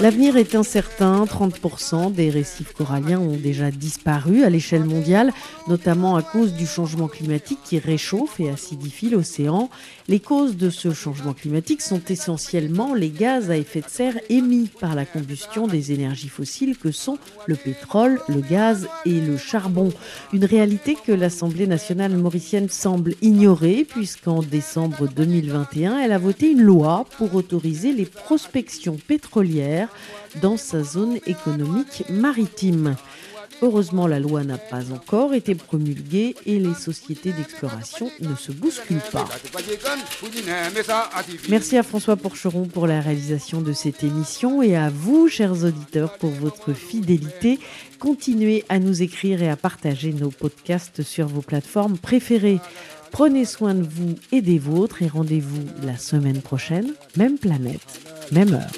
[0.00, 1.24] L'avenir est incertain.
[1.24, 5.32] 30% des récifs coralliens ont déjà disparu à l'échelle mondiale,
[5.68, 9.70] notamment à cause du changement climatique qui réchauffe et acidifie l'océan.
[10.08, 14.70] Les causes de ce changement climatique sont essentiellement les gaz à effet de serre émis
[14.80, 19.92] par la combustion des énergies fossiles que sont le pétrole, le gaz et le charbon.
[20.32, 26.62] Une réalité que l'Assemblée nationale mauricienne semble ignorer puisqu'en décembre 2021, elle a voté une
[26.62, 29.88] loi pour autoriser les prospections pétrolières
[30.40, 32.94] dans sa zone économique maritime.
[33.62, 39.00] Heureusement, la loi n'a pas encore été promulguée et les sociétés d'exploration ne se bousculent
[39.12, 39.28] pas.
[41.48, 46.18] Merci à François Porcheron pour la réalisation de cette émission et à vous, chers auditeurs,
[46.18, 47.58] pour votre fidélité.
[47.98, 52.60] Continuez à nous écrire et à partager nos podcasts sur vos plateformes préférées.
[53.10, 57.80] Prenez soin de vous et des vôtres et rendez-vous la semaine prochaine, même planète,
[58.30, 58.70] même heure.